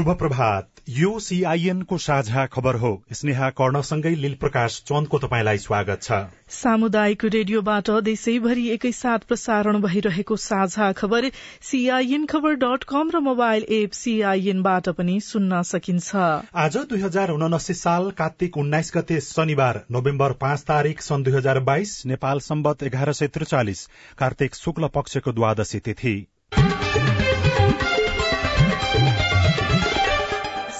[0.00, 6.02] शुभ प्रभात यो सीआईएन को साझा खबर हो। स्नेहा कर्णसँगै लील प्रकाश चन्दको तपाईँलाई स्वागत
[6.02, 11.28] छ। सामुदायिक रेडियोबाट देशैभरि एकैसाथ प्रसारण भइरहेको साझा खबर
[11.62, 16.16] सीआईएन खबर डट कम र मोबाइल एप सीआईएनबाट पनि सुन्न सकिन्छ।
[16.56, 21.60] आज दुई हजार उनासी साल कार्तिक उन्नाइस गते शनिबार नोभेम्बर पाँच तारीक सन् दुई हजार
[21.68, 23.86] बाइस नेपाल सम्बत एघार सय त्रिचालिस
[24.18, 26.16] कार्तिक शुक्ल पक्षको द्वादशी तिथि।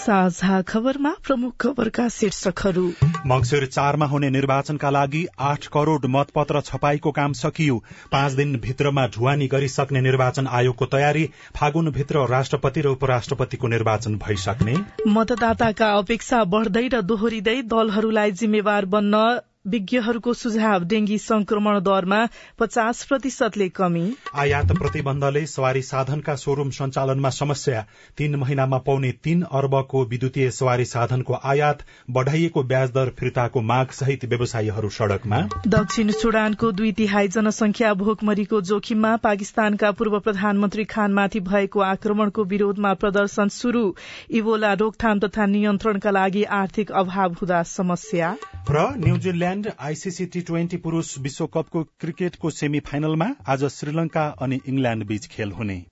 [0.00, 2.84] साझा खबरमा प्रमुख खबरका शीर्षकहरू।
[3.26, 7.76] मंगिर चारमा हुने निर्वाचनका लागि आठ करोड़ मतपत्र छपाईको काम सकियो।
[8.12, 11.24] पाँच दिनभित्रमा ढुवानी गरिसक्ने निर्वाचन आयोगको तयारी
[11.56, 14.74] फागुनभित्र राष्ट्रपति र उपराष्ट्रपतिको निर्वाचन भइसक्ने।
[15.08, 19.22] मतदाताका अपेक्षा बढ़दै र दोहोरिँदै दलहरूलाई जिम्मेवार बन्न
[19.66, 22.18] विज्ञहरूको सुझाव डेंगी संक्रमण दरमा
[22.58, 27.84] पचास प्रतिशतले कमी। आयात प्रतिबन्धले सवारी साधनका शोरूम सञ्चालनमा समस्या।
[28.18, 34.24] तीन महिनामा पाउने तीन अर्बको विद्युतीय सवारी साधनको आयात बढ़ाइएको ब्याज दर फिर्ताको माग सहित
[34.24, 42.44] व्यवसायीहरू सड़कमा। दक्षिण सुडानको दुई तिहाई जनसंख्या भोकमरीको जोखिममा पाकिस्तानका पूर्व प्रधानमन्त्री खानमाथि भएको आक्रमणको
[42.46, 43.84] विरोधमा प्रदर्शन शुरू
[44.30, 48.36] इबोला रोकथाम तथा नियन्त्रणका लागि आर्थिक अभाव हुँदा समस्या।
[48.70, 49.48] र न्यूजील्याण्ड
[49.80, 55.86] आईसीसी टी ट्वेन्टी पुरूष विश्वकपको क्रिकेटको सेमी फाइनलमा आज श्रीलंका अनि इंग्ल्याण्ड बीच खेल हुने।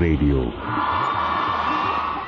[0.00, 0.42] रेडियो।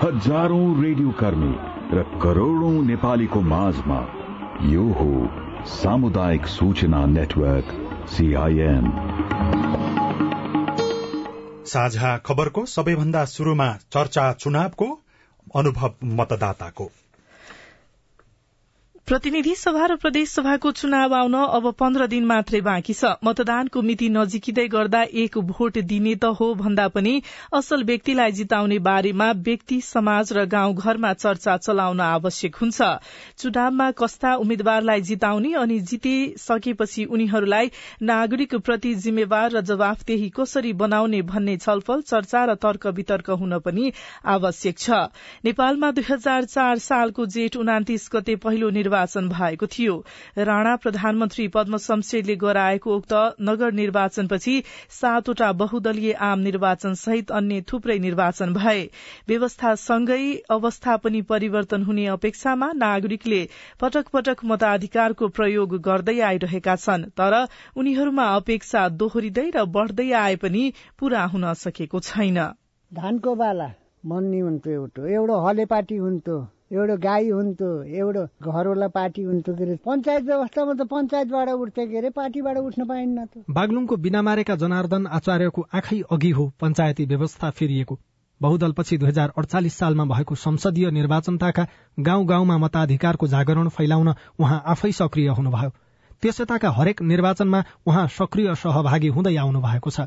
[0.03, 1.55] हजारौं रेडियो कर्मी
[1.99, 4.01] र करोड़ौं नेपालीको माझमा
[4.63, 5.29] यो हो
[5.65, 7.67] सामुदायिक सूचना नेटवर्क
[8.09, 8.85] सीआईएन
[11.69, 14.89] साझा खबरको सबैभन्दा शुरूमा चर्चा चुनावको
[15.57, 16.91] अनुभव मतदाताको।
[19.09, 24.09] प्रतिनिधि सभा र प्रदेश सभाको चुनाव आउन अब पन्ध्र दिन मात्रै बाँकी छ। मतदानको मिति
[24.09, 27.15] नजिकिँदै गर्दा एक भोट दिने त हो भन्दा पनि
[27.57, 32.89] असल व्यक्तिलाई जिताउने बारेमा व्यक्ति समाज र गाउँघरमा चर्चा चलाउन आवश्यक हुन्छ।
[33.39, 37.71] चुनावमा कस्ता उम्मेद्वारलाई जिताउने अनि जितिसकेपछि उनीहरूलाई
[38.05, 43.93] नागरिक प्रति जिम्मेवार र जवाफदेही कसरी बनाउने भन्ने छलफल चर्चा र तर्क वितर्क हुन पनि
[44.37, 45.01] आवश्यक छ।
[45.49, 49.95] नेपालमा दुई हजार चार सालको जेठ उनातिस गते पहिलो निर्वाचन निर्वाचन भएको थियो।
[50.39, 57.99] राणा प्रधानमन्त्री पद्म शमशेरले गराएको उक्त नगर निर्वाचनपछि सातवटा बहुदलीय आम निर्वाचन सहित अन्य थुप्रै
[57.99, 58.83] निर्वाचन भए।
[59.29, 63.43] व्यवस्थासँगै अवस्था पनि परिवर्तन हुने अपेक्षामा नागरिकले
[63.81, 70.73] पटक पटक मताधिकारको प्रयोग गर्दै आइरहेका छन् तर उनीहरूमा अपेक्षा दोहोरिँदै र बढ़दै आए पनि
[70.99, 72.39] पूरा हुन सकेको छैन।
[72.93, 73.73] धानको बाला
[74.07, 77.69] मन्नी हुन्थ्यो एउटा एउटा हले पार्टी हुन्थ्यो। एउटा गाई हुन्थ्यो
[77.99, 82.85] एउटा घरवाला पार्टी हुन्थ्यो के अरे पञ्चायत व्यवस्थामा त पञ्चायतबाट उठ्थ्यो के अरे पार्टीबाट उठ्न
[82.89, 83.25] पाइन्न
[83.59, 87.99] बागलुङको बिना मारेका जनार्दन आचार्यको आँखै अघि हो पञ्चायती व्यवस्था फेरिएको।
[88.41, 91.67] बहुदलपछि दुई हजार अडचालिस सालमा भएको संसदीय निर्वाचनताका
[91.99, 95.71] गाउँ गाउँमा मताधिकारको जागरण फैलाउन उहाँ आफै सक्रिय हुनुभयो।
[96.23, 100.01] त्यसयताका हरेक निर्वाचनमा उहाँ सक्रिय सहभागी हुँदै आउनु भएको छ।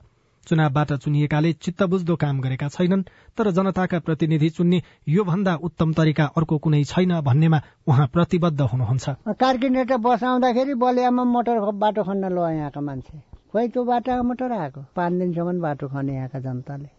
[0.48, 3.04] चुनावबाट चुनिएकाले चित्तबुझ्दो काम गरेका छैनन्
[3.38, 9.10] तर जनताका प्रतिनिधि चुन्ने योभन्दा उत्तम तरिका अर्को कुनै छैन भन्नेमा उहाँ प्रतिबद्ध हुनुहुन्छ।
[9.40, 13.18] कार्किनेटर बस आउँदाखेरि बलियामा मोटर बाटो खन्न लो यहाँका मान्छे।
[13.52, 16.90] खोइ त्यो बाटोमा मोटर आएको। पाँच दिनसम्म बाटो खने यहाँका जनताले।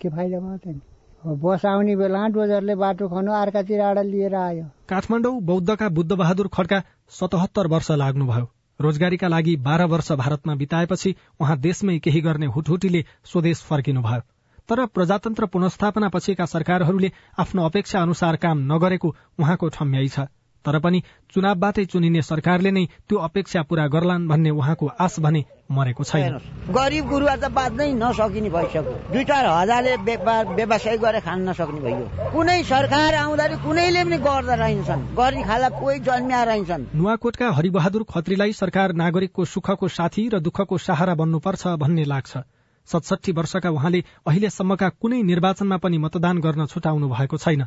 [0.00, 0.80] के फाइदा भयो त
[1.20, 7.66] बस आउने बेला डोजरले बाटो खन्यो अर्कातिर लिएर आयो। काठमाडौँ बौद्धका बुद्ध बहादुर खड्का सतहत्तर
[7.66, 8.46] वर्ष लाग्नुभयो।
[8.80, 14.20] रोजगारीका लागि बाह्र वर्ष भारतमा बिताएपछि उहाँ देशमै केही गर्ने हुटहुटीले स्वदेश फर्किनुभयो।
[14.68, 20.20] तर प्रजातन्त्र पुनस्थापना पछिका सरकारहरूले आफ्नो अपेक्षा अनुसार काम नगरेको उहाँको ठम्याइ छ।
[20.64, 21.02] तर पनि
[21.34, 26.38] चुनावबाटै चुनिने सरकारले नै त्यो अपेक्षा पूरा गर्लान् भन्ने उहाँको आश भने मरेको छैन।
[26.70, 28.82] गरिब गुरुवा त बाँच्नै नसकिने भइसक्यो।
[29.12, 29.96] दुई चार हजारले
[30.58, 35.98] व्यवसाय गरेर खान नसक्ने भइयो। कुनै सरकार आउँदाखेरि कुनैले पनि गर्दा रहन्छन्। गरी खाला कोही
[36.00, 42.32] जन्मिया रहन्छन्। नुवाकोटका हरिबहादुर खत्रीलाई सरकार नागरिकको सुखको साथी र दुःखको सहारा बन्नुपर्छ भन्ने लाग्छ।
[42.88, 47.62] सतसठी वर्षका उहाँले अहिलेसम्मका कुनै निर्वाचनमा पनि मतदान गर्न छुटाउनु भएको छैन।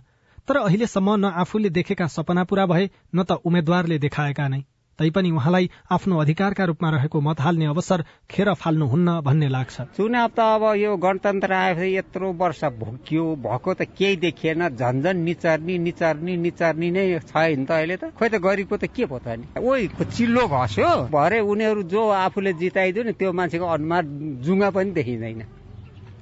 [0.47, 4.61] तर अहिलेसम्म न आफूले देखेका सपना पूरा भए न त उम्मेद्वारले देखाएका नै।
[4.99, 10.39] तैपनि उहाँलाई आफ्नो अधिकारका रूपमा रहेको मत हाल्ने अवसर खेर फाल्नुहुन्न भन्ने लाग्छ। चुनाव त
[10.39, 16.91] अब यो गणतन्त्र आएपछि यत्रो वर्ष भोकियो भएको त केही देखिएन झन्झन निचर्नी निचर्नी निचर्नी
[16.91, 20.47] नै छैन त अहिले त। खोइ त गरिबको त के पो त नि ओइ चिल्लो
[20.47, 24.03] घस्यो भरे उनीहरू जो आफूले जिताइदियो नि त्यो मान्छेको अनुहार
[24.45, 25.41] जुङ्गा पनि देखिँदैन।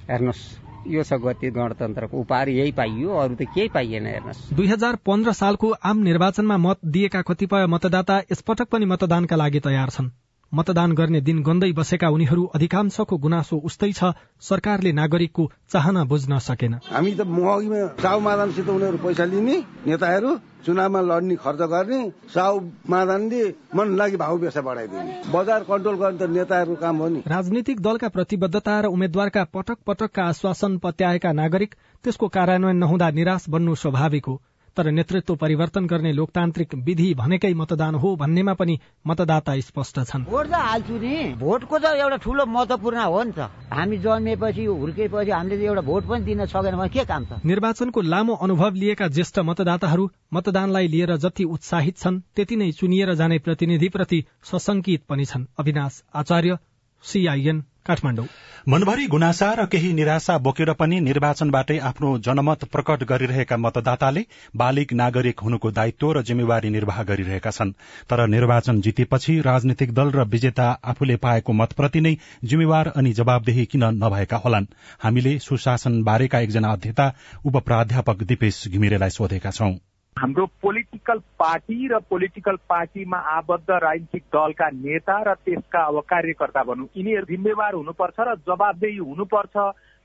[0.08, 4.96] हेर्नुहोस्। यो छ गति गणतन्त्रको उपहार यही पाइयो अरू त केही पाइएन हेर्नुहोस्। दुई हजार
[5.06, 10.10] पन्ध्र सालको आम निर्वाचनमा मत दिएका कतिपय मतदाता यसपटक पनि मतदानका लागि तयार छन्।
[10.52, 16.74] मतदान गर्ने दिन गन्दै बसेका उनीहरू अधिकांशको गुनासो उस्तै छ। सरकारले नागरिकको चाहना बुझ्न सकेन।
[16.92, 19.56] हामी त महँगीमा मादानसित उनीहरू पैसा लिने
[19.86, 20.30] नेताहरू
[20.66, 22.00] चुनावमा लड्ने खर्च गर्ने
[22.34, 23.42] साउ मादानले
[23.74, 28.08] मन लागि भाउ बेसा बढाइदिने। बजार कन्ट्रोल गर्ने त नेताहरूको काम हो नि। राजनीतिक दलका
[28.08, 31.74] प्रतिबद्धता र उम्मेद्वारका पटक पटकका आश्वासन पत्याएका नागरिक
[32.04, 34.40] त्यसको कार्यान्वयन नहुँदा निराश बन्नु स्वाभाविक हो।
[34.76, 40.46] तर नेतृत्व परिवर्तन गर्ने लोकतान्त्रिक विधि भनेकै मतदान हो भन्नेमा पनि मतदाता स्पष्ट छन्। भोट
[40.46, 45.56] त हाल्छु नि। भोटको त एउटा ठुलो महत्वपूर्ण हो नि त। हामी जन्मेपछि हुर्केपछि हामीले
[45.58, 47.40] त एउटा भोट पनि दिन सकेन भने के काम छ?
[47.44, 53.38] निर्वाचनको लामो अनुभव लिएका ज्येष्ठ मतदाताहरू मतदानलाई लिएर जति उत्साहित छन् त्यति नै चुनिएर जाने
[53.38, 56.58] प्रतिनिधिप्रति सशंकित पनि छन्। अविनाश आचार्य
[57.04, 58.26] सीआईएन काठमाडौँ।
[58.68, 64.22] मनभरि गुनासा र केही निराशा बोकेर पनि निर्वाचनबाटै आफ्नो जनमत प्रकट गरिरहेका मतदाताले
[64.56, 67.72] बालिक नागरिक हुनुको दायित्व र जिम्मेवारी निर्वाह गरिरहेका छन्।
[68.10, 73.84] तर निर्वाचन जितेपछि राजनीतिक दल र विजेता आफूले पाएको मतप्रति नै जिम्मेवार अनि जवाबदेही किन
[73.84, 74.66] नभएका होलान्?
[75.02, 77.14] हामीले सुशासन बारेका एकजना अध्येता
[77.44, 79.74] उप प्राध्यापक दिपेश घिमिरेलाई सोधेका छौं।
[80.16, 86.86] हाम्रो पोलिटिकल पार्टी र पोलिटिकल पार्टीमा आबद्ध राजनीतिक दलका नेता र त्यसका अब कार्यकर्ता भनौँ
[86.96, 89.56] यिनीहरू जिम्मेवार हुनुपर्छ र जवाबदेही हुनुपर्छ।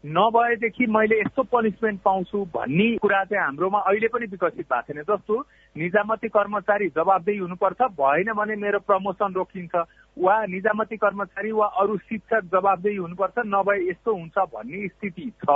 [0.03, 5.35] नभएदेखि मैले यस्तो पनिसमेन्ट पाउँछु भन्ने कुरा चाहिँ हाम्रोमा अहिले पनि विकसित भएको छैन। जस्तो
[5.75, 9.75] निजामती कर्मचारी जवाबदेही हुनुपर्छ भएन भने मेरो प्रमोसन रोकिन्छ।
[10.17, 15.49] वा निजामती कर्मचारी वा अरू शिक्षक जवाबदेही हुनुपर्छ नभए यस्तो हुन्छ भन्ने स्थिति छ।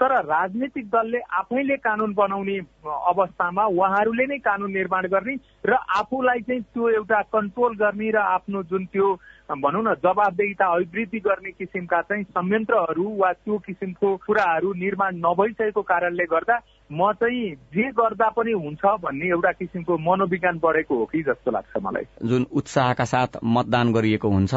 [0.00, 5.34] तर राजनीतिक दलले आफैले कानून बनाउने अवस्थामा उहाँहरूले नै कानून निर्माण गर्ने
[5.66, 9.08] र आफूलाई चाहिँ त्यो एउटा कन्ट्रोल गर्ने र आफ्नो जुन त्यो
[9.52, 16.24] भनौँ न जवाबदेहिता अभिवृद्धि गर्ने किसिमका चाहिँ संयन्त्रहरू वा त्यो किसिमको कुराहरू निर्माण नभइसकेको कारणले
[16.24, 16.58] गर्दा
[16.92, 21.82] म चाहिँ जे गर्दा पनि हुन्छ भन्ने एउटा किसिमको मनोविज्ञान बढेको हो कि जस्तो लाग्छ
[21.82, 24.54] मलाई। जुन उत्साहका साथ मतदान गरिएको हुन्छ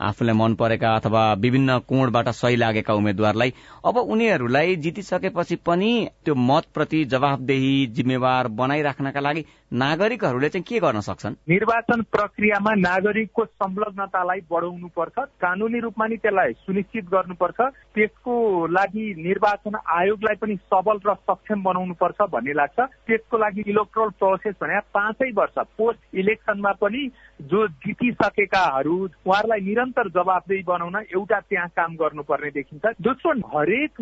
[0.00, 3.52] आफूलाई मन परेका अथवा विभिन्न कोणबाट सही लागेका उम्मेद्वारलाई
[3.84, 5.90] अब उनीहरूलाई जितिसकेपछि पनि
[6.24, 9.44] त्यो मतप्रति जवाबदेही जिम्मेवार बनाइराख्नका लागि
[9.74, 11.34] नागरिकहरूले चाहिँ के गर्न सक्छन्?
[11.50, 17.60] निर्वाचन प्रक्रियामा नागरिकको संलग्नतालाई बढाउनु पर्छ कानूनी रूपमा नि त्यसलाई सुनिश्चित गर्नुपर्छ
[17.94, 18.34] त्यसको
[18.70, 24.54] लागि निर्वाचन आयोगलाई पनि सबल र सक्षम बनाउनु पर्छ भन्ने लाग्छ। त्यसको लागि इलेक्ट्रोल प्रोसेस
[24.62, 27.02] भने पाँचै वर्ष पोस्ट इलेक्सनमा पनि
[27.50, 28.96] जो जितिसकेकाहरू
[29.26, 33.92] उहाँहरूलाई निरन्तर जवाबदेही बनाउन एउटा त्यहाँ काम गर्नुपर्ने देखिन्छ। दोस्रो हरेक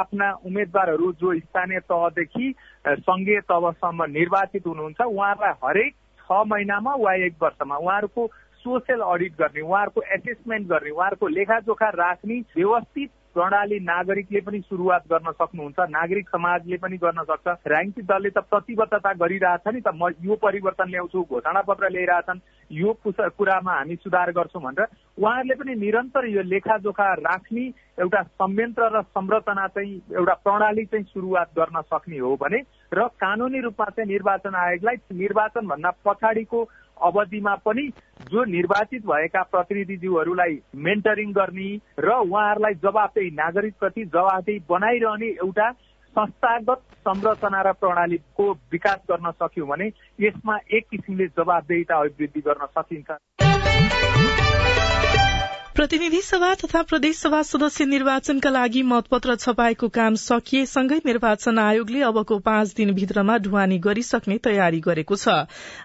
[0.00, 2.54] आफ्ना उम्मेद्वारहरू जो स्थानीय तहदेखि
[2.86, 8.26] सङ्घीय तहसम्म निर्वाचित हुनुहुन्छ। उहाँहरूलाई हरेक छ महिनामा वा एक वर्षमा उहाँहरूको
[8.64, 15.30] सोसियल अडिट गर्ने उहाँहरूको एसेसमेन्ट गर्ने उहाँहरूको लेखाजोखा राख्ने व्यवस्थित प्रणाली नागरिकले पनि सुरुवात गर्न
[15.32, 20.34] सक्नुहुन्छ नागरिक समाजले पनि गर्न सक्छ। राजनीतिक दलले त प्रतिबद्धता गरिरहेछ नि त। म यो
[20.38, 22.92] परिवर्तन ल्याउँछु घोषणा पत्र ल्याइरहेछन् यो
[23.38, 24.86] कुरामा हामी सुधार गर्छौँ भनेर।
[25.18, 27.64] उहाँहरूले पनि निरन्तर यो लेखाजोखा राख्ने
[27.98, 32.58] एउटा संयन्त्र र संरचना चाहिँ एउटा प्रणाली चाहिँ सुरुवात गर्न सक्ने हो भने
[32.92, 36.62] र कानुनी रूपमा चाहिँ निर्वाचन आयोगलाई निर्वाचन भन्दा पछाडिको
[37.02, 37.88] अवधिमा पनि
[38.22, 45.70] जो निर्वाचित भएका प्रतिनिधिज्यूहरूलाई मेन्टरिङ गर्ने र उहाँहरूलाई जवाबदेही नागरिकप्रति जवाबदेही बनाइरहने एउटा
[46.16, 53.10] संस्थागत संरचना र प्रणालीको विकास गर्न सक्यौँ भने यसमा एक किसिमले जवाबदेहिता अभिवृद्धि गर्न सकिन्छ।
[55.74, 62.38] प्रतिनिधि सभा तथा प्रदेश सभा सदस्य निर्वाचनका लागि मतपत्र छपाएको काम सकिएसँगै निर्वाचन आयोगले अबको
[62.40, 65.34] पाँच दिनभित्रमा ढुवानी गरिसक्ने तयारी गरेको छ।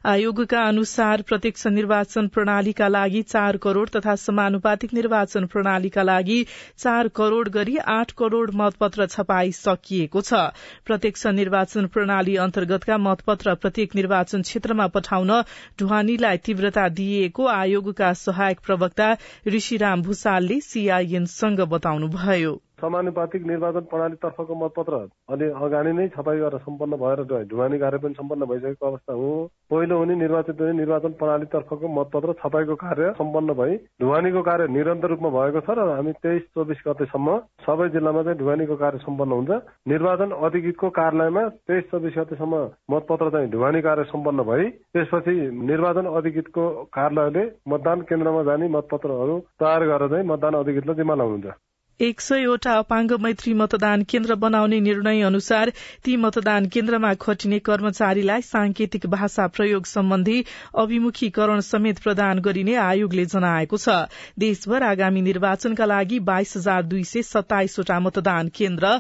[0.06, 6.38] आयोगका अनुसार प्रत्यक्ष निर्वाचन प्रणालीका लागि चार करोड़ तथा समानुपातिक निर्वाचन प्रणालीका लागि
[6.78, 10.44] चार करोड़ गरी आठ करोड़ मतपत्र छपाई सकिएको छ।
[10.86, 15.34] प्रत्यक्ष निर्वाचन प्रणाली अन्तर्गतका मतपत्र प्रत्येक निर्वाचन क्षेत्रमा पठाउन
[15.82, 19.12] ढुवानीलाई तीव्रता दिइएको आयोगका सहायक प्रवक्ता
[19.50, 24.98] ऋषि राम भूषालले सीआईएनसँग बताउनुभयो। समानुपातिक निर्वाचन प्रणालीतर्फको मतपत्र
[25.34, 29.30] अलि अगाडि नै छपाई गरेर सम्पन्न भएर ढुवानी कार्य पनि सम्पन्न भइसकेको अवस्था हो।
[29.72, 35.30] पहिलो हुने निर्वाचित हुने निर्वाचन प्रणालीतर्फको मतपत्र छपाईको कार्य सम्पन्न भई ढुवानीको कार्य निरन्तर रूपमा
[35.38, 39.52] भएको छ र हामी तेइस चौबिस गतेसम्म सबै जिल्लामा चाहिँ ढुवानीको कार्य सम्पन्न हुन्छ।
[39.88, 45.36] निर्वाचन अधिकृतको कार्यालयमा तेइस चौबिस गतेसम्म मतपत्र चाहिँ ढुवानी कार्य सम्पन्न भई त्यसपछि
[45.70, 51.58] निर्वाचन अधिकृतको कार्यालयले मतदान केन्द्रमा जाने मतपत्रहरू तयार गरेर चाहिँ मतदान अधिकृतलाई जिम्मा लाउनुहुन्छ।
[52.02, 55.72] एक सयवटा अपाङ्ग मैत्री मतदान केन्द्र बनाउने निर्णय अनुसार
[56.06, 60.38] ती मतदान केन्द्रमा खटिने कर्मचारीलाई सांकेतिक भाषा प्रयोग सम्बन्धी
[60.78, 63.98] अभिमुखीकरण समेत प्रदान गरिने आयोगले जनाएको छ।
[64.40, 68.96] देशभर आगामी निर्वाचनका लागि बाइस हजार दुई सय सत्ताइसवटा मतदान केन्द्र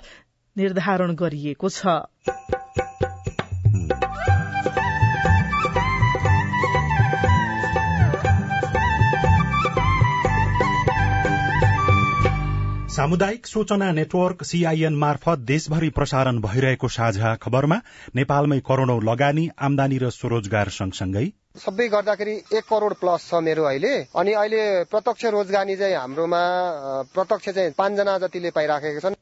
[0.56, 2.00] निर्धारण गरिएको छ।
[13.00, 17.78] सामुदायिक सूचना नेटवर्क सीआईएन मार्फत देशभरि प्रसारण भइरहेको साझा खबरमा
[18.16, 21.24] नेपालमै करोड़ौं लगानी आमदानी र स्वरोजगार सँगसँगै।
[21.64, 26.44] सबै गर्दाखेरि एक करोड प्लस छ मेरो अहिले। अनि अहिले प्रत्यक्ष रोजगारी चाहिँ हाम्रोमा
[27.16, 29.16] प्रत्यक्ष चाहिँ पाँचजना जतिले पाइराखेका छन्।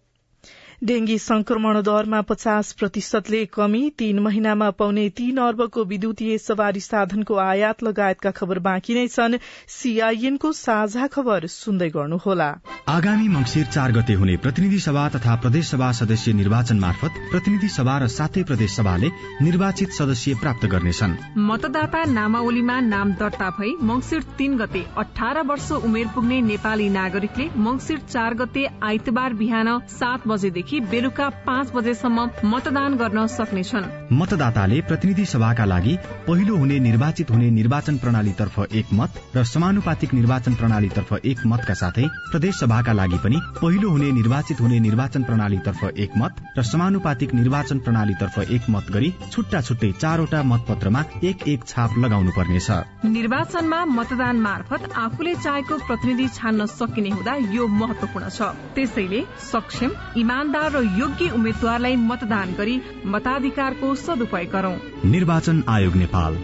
[0.81, 7.81] डेंगी संक्रमण दरमा पचास प्रतिशतले कमी तीन महिनामा पाउने तीन अर्बको विद्युतीय सवारी साधनको आयात
[7.83, 12.49] लगायतका खबर बाँकी नै छन्। सीआईएनको साझा खबर सुन्दै गर्नुहोला।
[12.87, 17.97] आगामी मंगिर चार गते हुने प्रतिनिधि सभा तथा प्रदेश सभा सदस्य निर्वाचन मार्फत प्रतिनिधि सभा
[17.97, 19.09] र सातै प्रदेश सभाले
[19.41, 21.17] निर्वाचित सदस्य प्राप्त गर्नेछन्।
[21.49, 27.99] मतदाता नामावलीमा नाम दर्ता भई मंगिर तीन गते अठार वर्ष उमेर पुग्ने नेपाली नागरिकले मंगिर
[28.07, 35.25] चार गते आइतबार बिहान सात बजेदेखि बजेदेखि बेलुका पाँच बजेसम्म मतदान गर्न सक्नेछन्। मतदाताले प्रतिनिधि
[35.25, 35.95] सभाका लागि
[36.27, 42.05] पहिलो हुने निर्वाचित हुने निर्वाचन प्रणालीतर्फ एक मत र समानुपातिक निर्वाचन प्रणालीतर्फ एक मतका साथै
[42.31, 47.79] प्रदेश सभाका लागि पनि पहिलो हुने निर्वाचित हुने निर्वाचन प्रणालीतर्फ एक मत र समानुपातिक निर्वाचन
[47.79, 52.69] प्रणालीतर्फ एक मत गरी छुट्टा छुट्टै चारवटा मतपत्रमा एक एक छाप लगाउनु पर्नेछ
[53.07, 60.55] निर्वाचनमा मतदान मार्फत आफूले चाहेको प्रतिनिधि छान्न सकिने हुँदा यो महत्वपूर्ण छ। त्यसैले सक्षम इमान्दार
[60.57, 64.77] र योग्य उम्मेद्वारलाई मतदान गरी मताधिकारको सदुपयोग गरौं।
[65.09, 66.37] निर्वाचन आयोग नेपाल।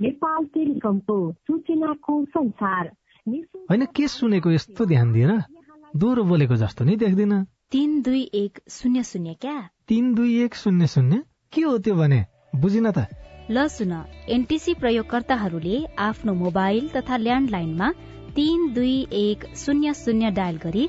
[0.00, 2.90] नेपाल टेलिकमको सूचनाको संसार।
[3.70, 5.32] होइन के सुनेको यस्तो ध्यान दिएर
[5.96, 9.68] दोहोरो बोलेको जस्तो नै देख्दिन। तिन दुई एक शून्य शून्य क्या?
[9.88, 11.22] तिन दुई एक शून्य शून्य?
[11.52, 12.24] के हो त्यो भने?
[12.56, 13.06] बुझिन त।
[13.50, 13.92] ल सुन
[14.28, 17.90] एनटिसी प्रयोगकर्ताहरूले आफ्नो मोबाइल तथा ल्यान्डलाइनमा
[18.36, 20.88] तीन दुई एक शून्य शून्य डायल गरी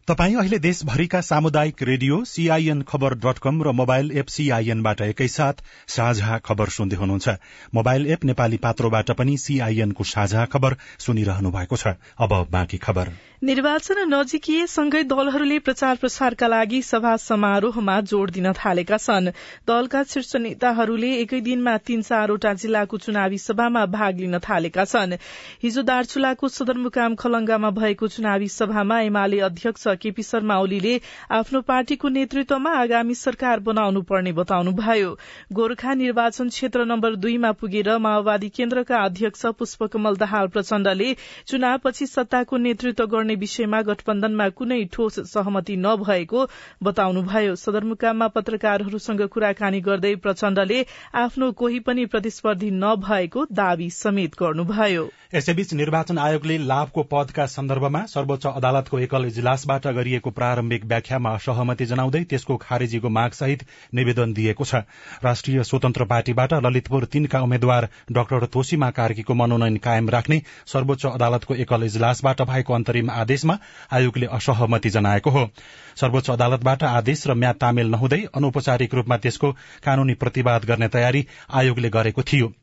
[0.11, 6.37] तपाई अहिले देशभरिका सामुदायिक radio CIN Khabar dot com र मोबाइल एप सीआईएनबाट एकैसाथ साझा
[6.37, 7.35] खबर सुन्दै हुनुहुन्छ।
[7.73, 13.11] मोबाइल एप नेपाली पात्रोबाट पनि सीआईएनको साझा खबर सुनिरहनु भएको छ। अब बाँकी खबर।
[13.43, 19.31] निर्वाचन नजिकिए सँगै दलहरूले प्रचार प्रसारका लागि सभा समारोहमा जोड़ दिन थालेका छन्।
[19.67, 25.17] दलका शीर्ष नेताहरूले एकै दिनमा तीन चारवटा जिल्लाको चुनावी सभामा भाग लिन थालेका छन्।
[25.63, 30.93] हिजो दार्चुलाको सदरमुकाम खलंगामा भएको चुनावी सभामा एमाले अध्यक्ष केपी शर्मा ओलीले
[31.31, 35.09] आफ्नो पार्टीको नेतृत्वमा आगामी सरकार बनाउनु पर्ने बताउनुभयो।
[35.53, 41.13] गोर्खा निर्वाचन क्षेत्र नम्बर दुईमा पुगेर माओवादी केन्द्रका अध्यक्ष पुष्पकमल दाहाल प्रचण्डले
[41.47, 46.45] चुनावपछि सत्ताको नेतृत्व गर्ने विषयमा गठबन्धनमा कुनै ठोस सहमति नभएको
[46.83, 55.73] बताउनुभयो। सदरमुकाममा पत्रकारहरूसँग कुराकानी गर्दै प्रचण्डले आफ्नो कोही पनि प्रतिस्पर्धी नभएको दावी समेत गर्नुभयो। यसैबीच
[55.73, 62.57] निर्वाचन आयोगले लाभको पदका सन्दर्भमा सर्वोच्च अदालतको एकल इजलासबाट गरिएको प्रारम्भिक व्याख्यामा असहमति जनाउँदै त्यसको
[62.57, 64.75] खारेजीको माग सहित निवेदन दिएको छ।
[65.23, 71.83] राष्ट्रिय स्वतन्त्र पार्टीबाट ललितपुर तीनका उम्मेद्वार डाक्टर तोसीमा कार्कीको मनोनयन कायम राख्ने सर्वोच्च अदालतको एकल
[71.83, 73.57] इजलासबाट भएको अन्तरिम आदेशमा
[73.91, 75.49] आयोगले असहमति जनाएको हो।
[75.95, 79.51] सर्वोच्च अदालतबाट आदेश र म्याद तामेल नहुँदै अनौपचारिक रूपमा त्यसको
[79.83, 82.53] कानूनी प्रतिवाद गर्ने तयारी आयोगले गरेको थियो।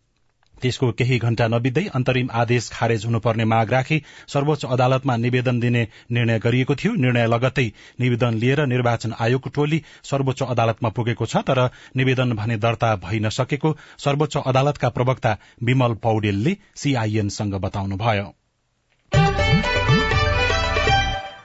[0.63, 3.99] त्यसको केही घण्टा नबित्दै अन्तरिम आदेश खारेज हुनुपर्ने माग राखी
[4.29, 7.67] सर्वोच्च अदालतमा निवेदन दिने निर्णय गरिएको थियो। निर्णय लगत्तै
[8.01, 11.61] निवेदन लिएर निर्वाचन आयोगको टोली सर्वोच्च अदालतमा पुगेको छ तर
[11.97, 18.27] निवेदन भने दर्ता भइ नसकेको सर्वोच्च अदालतका प्रवक्ता विमल पौडेलले सीआईएनसँग बताउनुभयो।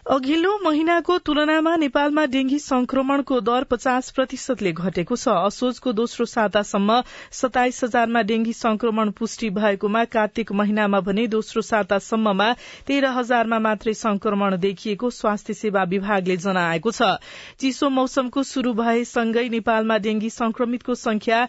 [0.04, 7.00] अघिल्लो महिनाको तुलनामा नेपालमा डेंगी संक्रमणको दर पचास प्रतिशतले घटेको छ। असोजको दोस्रो सातासम्म
[7.32, 12.52] सताइस हजारमा डेंगी संक्रमण पुष्टि भएकोमा कार्तिक महिनामा भने दोस्रो सातासम्ममा
[12.84, 17.16] तेह्र हजारमा मात्रै संक्रमण देखिएको स्वास्थ्य सेवा विभागले जनाएको छ।
[17.64, 21.40] चिसो मौसमको शुरू भएसँगै नेपालमा डेंगी संक्रमितको संख्या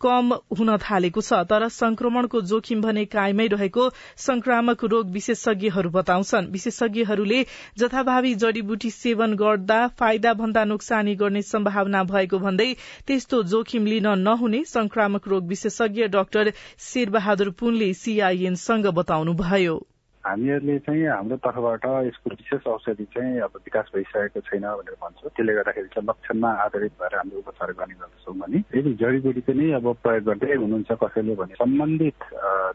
[0.00, 7.40] कम हुन थालेको छ तर संक्रमणको जोखिम भने कायमै रहेको संक्रामक रोग विशेषज्ञहरू बताउँछन्। विशेषज्ञहरूले
[7.78, 12.70] जथाभावी जड़ीबुटी सेवन गर्दा फाइदा भन्दा नोक्सानी गर्ने सम्भावना भएको भन्दै
[13.06, 19.80] त्यस्तो जोखिम लिन नहुने संक्रामक रोग विशेषज्ञ डाक्टर शेरबहादुर पुनले सीआईएनसँग बताउनुभयो।
[20.24, 25.52] हामीहरूले चाहिँ हाम्रो तर्फबाट यसको विशेष औषधि चाहिँ अब विकास भइसकेको छैन भनेर भन्छौँ। त्यसले
[25.54, 30.24] गर्दाखेरि चाहिँ लक्षणमा आधारित भएर हामीले उपचार गर्ने गर्दछौँ भने यदि जडीबुटी पनि अब प्रयोग
[30.24, 32.18] गर्दै हुनुहुन्छ कसैले भने सम्बन्धित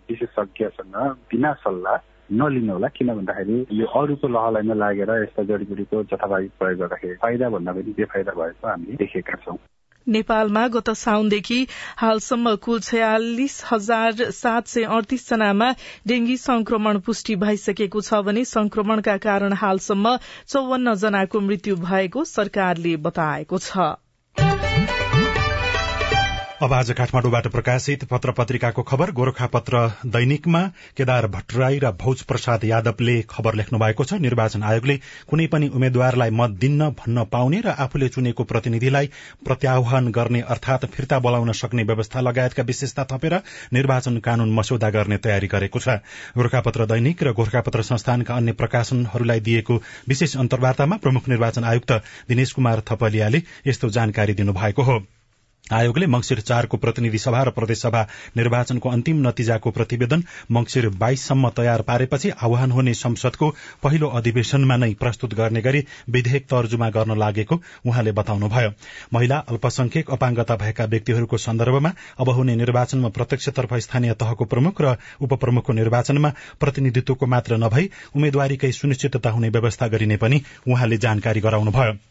[0.09, 0.95] विशेषज्ञसँग
[1.31, 1.97] बिना सल्लाह
[2.29, 7.71] नलिनु होला किन भन्दाखेरि यो अरूको लहलाइमा लागेर यस्ता जडीबुटीको जथाभावी प्रयोग गर्दाखेरि फाइदा भन्दा
[7.73, 9.57] पनि बेफाइदा भएको हामीले देखेका छौँ।
[10.09, 11.59] नेपालमा गत साउनदेखि
[11.97, 15.69] हालसम्म कुल छयालिस हजार सात सय अडतिस जनामा
[16.07, 20.15] डेंगी संक्रमण पुष्टि भइसकेको छ भने संक्रमणका कारण हालसम्म
[20.47, 23.89] चौवन्न जनाको मृत्यु भएको सरकारले बताएको छ।
[26.59, 30.61] अब आज काठमाडौँबाट प्रकाशित पत्र पत्रिकाको खबर गोर्खापत्र दैनिकमा
[30.97, 34.95] केदार भट्टराई र भौज प्रसाद यादवले खबर लेख्नु भएको छ। निर्वाचन आयोगले
[35.29, 39.07] कुनै पनि उम्मेद्वारलाई मत दिन्न भन्न पाउने र आफूले चुनेको प्रतिनिधिलाई
[39.45, 43.35] प्रत्याह्वान गर्ने अर्थात फिर्ता बोलाउन सक्ने व्यवस्था लगायतका विशेषता थपेर
[43.73, 45.95] निर्वाचन कानून मस्यौदा गर्ने तयारी गरेको छ।
[46.35, 51.91] गोर्खापत्र दैनिक र गोर्खापत्र संस्थानका अन्य प्रकाशनहरूलाई दिएको विशेष अन्तर्वार्तामा प्रमुख निर्वाचन आयुक्त
[52.27, 54.99] दिनेश कुमार थपलियाले यस्तो जानकारी दिनुभएको हो।
[55.71, 58.01] आयोगले मंगिर चारको प्रतिनिधि सभा र प्रदेशसभा
[58.37, 63.49] निर्वाचनको अन्तिम नतिजाको प्रतिवेदन मंगिर बाइससम्म तयार पारेपछि आह्वान हुने संसदको
[63.83, 68.71] पहिलो अधिवेशनमा नै प्रस्तुत गर्ने गरी विधेयक तर्जुमा गर्न लागेको उहाँले बताउनुभयो।
[69.13, 75.73] महिला अल्पसंख्यक अपाङ्गता भएका व्यक्तिहरूको सन्दर्भमा अब हुने निर्वाचनमा प्रत्यक्षतर्फ स्थानीय तहको प्रमुख र उपप्रमुखको
[75.73, 82.08] निर्वाचनमा प्रतिनिधित्वको मात्र नभई उम्मेद्वारीकै सुनिश्चितता हुने व्यवस्था गरिने पनि उहाँले जानकारी गराउनुभयो।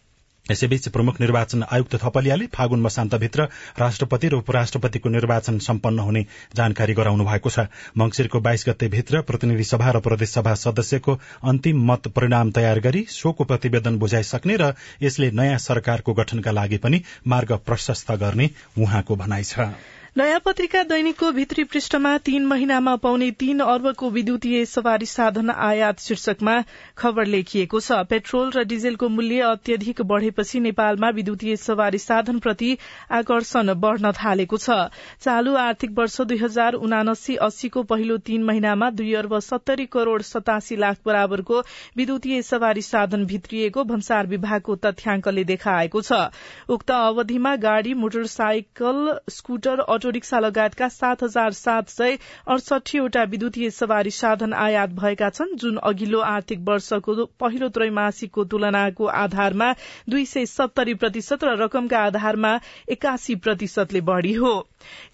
[0.51, 6.25] यसैबीच प्रमुख निर्वाचन आयुक्त थपलियाले फागुन मसान्तभित्र राष्ट्रपति र उपराष्ट्रपतिको निर्वाचन सम्पन्न हुने
[6.57, 7.67] जानकारी गराउनु भएको छ।
[7.99, 13.45] मंगिरको बाइस गते भित्र प्रतिनिधि सभा र प्रदेशसभा सदस्यको अन्तिम मत परिणाम तयार गरी शोको
[13.45, 19.71] प्रतिवेदन बुझाइसक्ने र यसले नयाँ सरकारको गठनका लागि पनि मार्ग प्रशस्त गर्ने उहाँको भनाइ छ।
[20.17, 26.55] नयाँ पत्रिका दैनिकको भित्री पृष्ठमा तीन महिनामा पाउने तीन अर्बको विद्युतीय सवारी साधन आयात शीर्षकमा
[26.99, 32.71] खबर लेखिएको छ। पेट्रोल र डिजेलको मूल्य अत्यधिक बढ़ेपछि नेपालमा विद्युतीय सवारी साधनप्रति
[33.13, 34.79] आकर्षण बढ़न थालेको छ।
[35.21, 40.77] चालू आर्थिक वर्ष दुई हजार उनासी अस्सीको पहिलो तीन महिनामा दुई अर्ब सत्तरी करोड़ सतासी
[40.77, 41.61] लाख बराबरको
[41.97, 46.25] विद्युतीय सवारी साधन भित्रिएको भन्सार विभागको तथ्याङ्कले देखाएको छ।
[46.71, 52.17] उक्त अवधिमा गाड़ी मोटरसाइकल स्कूटर अटो रिक्सा लगायतका सात हजार सात सय
[52.49, 59.73] अडसठीवटा विद्युतीय सवारी साधन आयात भएका छन् जुन अघिल्लो आर्थिक वर्षको पहिलो त्रैमासिकको तुलनाको आधारमा
[60.09, 62.53] दुई सय सत्तरी प्रतिशत र रकमका आधारमा
[62.89, 64.55] एकासी प्रतिशतले बढ़ी हो।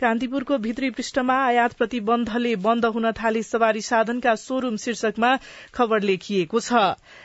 [0.01, 5.31] कान्तिपुरको भित्री पृष्ठमा आयात प्रतिबन्धले बन्द हुन थाले सवारी साधनका शोरूम शीर्षकमा
[5.75, 6.83] खबर लेखिएको छ।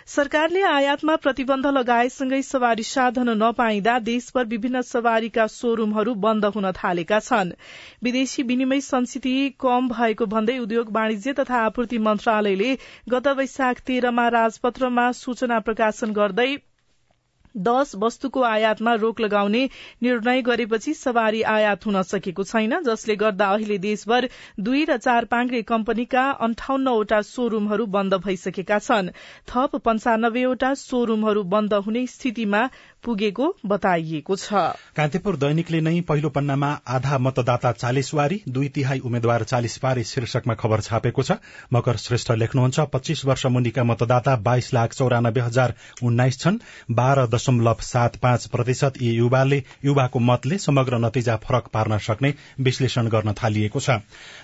[0.07, 7.48] सरकारले आयातमा प्रतिबन्ध लगाएसँगै सवारी साधन नपाइँदा देशभर विभिन्न सवारीका शोरूमहरू बन्द हुन थालेका छन्।
[8.03, 12.77] विदेशी विनिमय संस्थिति कम भएको भन्दै उद्योग वाणिज्य तथा आपूर्ति मन्त्रालयले
[13.09, 16.49] गत वैशाख तेह्रमा राजपत्रमा सूचना प्रकाशन गर्दै
[17.57, 19.69] दश वस्तुको आयातमा रोक लगाउने
[20.03, 24.27] निर्णय गरेपछि सवारी आयात हुन सकेको छैन जसले गर्दा अहिले देशभर
[24.59, 29.09] दुई र चार पाङ्ग्रे कम्पनीका अन्ठाउन्नवटा शोरूमहरू बन्द भइसकेका छन्।
[29.47, 32.61] थप पञ्चानब्बेवटा शोरूमहरू बन्द हुने स्थितिमा
[33.03, 34.61] पुगेको बताइएको छ।
[34.95, 40.53] कान्तिपुर दैनिकले नै पहिलो पन्नामा आधा मतदाता चालिस वारी दुई तिहाई उम्मेद्वार चालिस पारी शीर्षकमा
[40.55, 41.37] खबर छापेको छ।
[41.73, 46.59] मकर श्रेष्ठ लेख्नुहुन्छ पच्चीस वर्ष मुनिका मतदाता बाइस लाख चौरानब्बे हजार उन्नाइस छन्।
[46.91, 53.07] बाह्र दशमलव सात पाँच प्रतिशत यी युवाले युवाको मतले समग्र नतिजा फरक पार्न सक्ने विश्लेषण
[53.07, 53.97] गर्न थालिएको छ।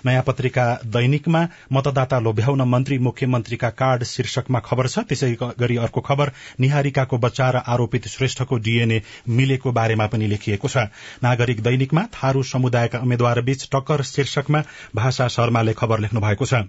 [0.06, 0.66] नयाँ पत्रिका
[0.96, 7.50] दैनिकमा मतदाता लोभ्याउन मन्त्री मुख्यमन्त्रीका कार्ड शीर्षकमा खबर छ। त्यसै गरी अर्को खबर निहारिकाको बच्चा
[7.50, 10.88] र आरोपित श्रेष्ठ को डीएनए मिलेको बारेमा पनि लेखिएको छ।
[11.22, 16.66] नागरिक दैनिकमा थारू समुदायका उम्मेद्वारबीच टक्कर शीर्षकमा भाषा शर्माले खबर लेख्नु भएको छ।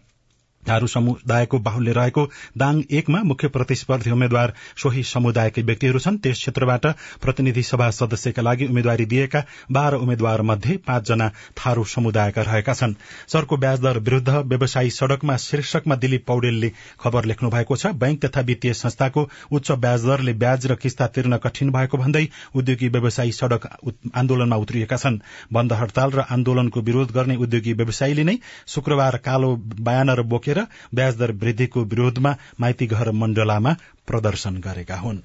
[0.70, 2.24] थारू समुदायको बाहुल्य रहेको
[2.58, 6.86] दाङ एकमा मुख्य प्रतिस्पर्धी उम्मेद्वार सोही समुदायकै व्यक्तिहरू छन्। त्यस क्षेत्रबाट
[7.22, 12.94] प्रतिनिधि सभा सदस्यका लागि उम्मेद्वारी दिएका बाह्र उम्मेद्वार मध्ये पाँचजना थारू समुदायका रहेका छन्।
[13.28, 18.42] सरको ब्याज दर विरूद्ध व्यवसायी सड़कमा शीर्षकमा दिलीप पौडेलले खबर लेख्नु भएको छ। बैंक तथा
[18.44, 22.26] वित्तीय संस्थाको उच्च ब्याज दरले ब्याज र किस्ता तिर्न कठिन भएको भन्दै
[22.56, 23.68] उद्योगी व्यवसायी सड़क
[24.16, 25.20] आन्दोलनमा उत्रिएका छन्।
[25.54, 30.57] बन्द हड़ताल र आन्दोलनको विरोध गर्ने उद्योगी व्यवसायीले नै शुक्रबार कालो बयानर बोकेर
[30.96, 33.76] ब्याज दर वृद्धिको विरोधमा माइती घर मण्डलामा
[34.08, 35.20] प्रदर्शन गरेका हुन्।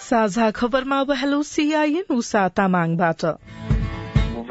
[0.00, 3.24] साझा खबरमा अब हेलो सीआईएन उषा तामाङबाट।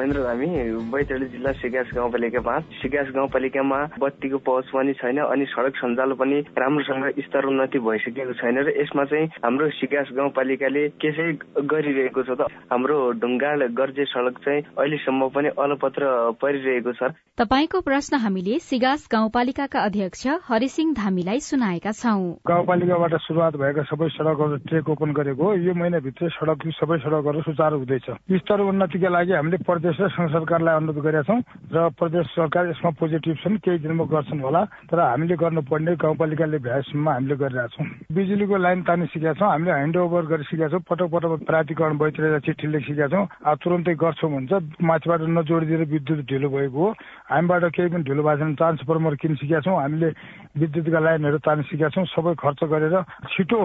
[0.03, 0.47] भूपेन्द्र धामी
[0.91, 6.39] बैतडी जिल्ला सिगास गाउँपालिका पाँच। सिगास गाउँपालिकामा बत्तीको पहुँच पनि छैन अनि सड़क सञ्जाल पनि
[6.59, 12.35] राम्रोसँग स्तर उन्नति भइसकेको छैन र यसमा चाहिँ हाम्रो सिगास गाउँपालिकाले के चाहिँ गरिरहेको छ
[12.35, 12.51] त?
[12.67, 16.03] हाम्रो ढुङ्गा गर्जे सड़क चाहिँ अहिलेसम्म पनि अलपत्र
[16.35, 23.87] परिरहेको छ। तपाईँको प्रश्न हामीले सिगास गाउँपालिकाका अध्यक्ष हरिसिंह धामीलाई सुनाएका छौं। गाउँपालिकाबाट शुरूआत भएका
[23.87, 28.07] सबै सड़कहरू ट्रेक ओपन गरेको यो महिनाभित्र सड़क सबै सड़कहरू सुचारू हुँदैछ।
[28.43, 32.89] स्तर उन्नतिका लागि हामीले प्रदेश र संघ सरकारलाई अनुरोध गरेका छौँ र प्रदेश सरकार यसमा
[32.97, 38.57] पोजिटिभ छन् केही दिनमा गर्छन् होला तर हामीले गर्नुपर्ने गाउँपालिकाले भ्याएसम्म हामीले गरिरहेका छौँ। बिजुलीको
[38.57, 43.07] लाइन तान्नु सिकेका छौँ हामीले ह्यान्ड ओभर गरिसकेका छौँ पटक पटक प्राधिकरण भइतिर चिठी लेखिसकेका
[43.13, 44.51] छौँ अब तुरन्तै गर्छौँ भन्छ
[44.81, 46.89] माथिबाट नजोडिदिएर विद्युत ढिलो भएको हो।
[47.29, 50.09] हामीबाट केही पनि ढिलो भएको छैन ट्रान्सफर्मर किनिसकेका छौँ हामीले
[50.53, 52.95] विद्युतका लाइनहरू तान्नु सिकेका छौँ सबै खर्च गरेर
[53.33, 53.59] छिटो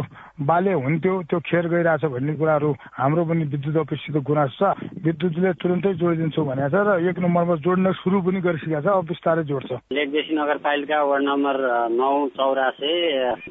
[0.45, 4.63] बाले हुन्थ्यो त्यो खेर गइरहेछ भन्ने कुराहरू हाम्रो पनि विद्युत अफिससित गुनासो छ।
[5.05, 9.43] विद्युतले तुरन्तै जोडिदिन्छौँ भनेको छ र एक नम्बरमा जोड्न सुरु पनि गरिसकेको छ अब बिस्तारै
[9.47, 11.57] जोड्छ। लेकबेसी नगरपालिका वार्ड नम्बर
[11.95, 12.93] नौ चौरासे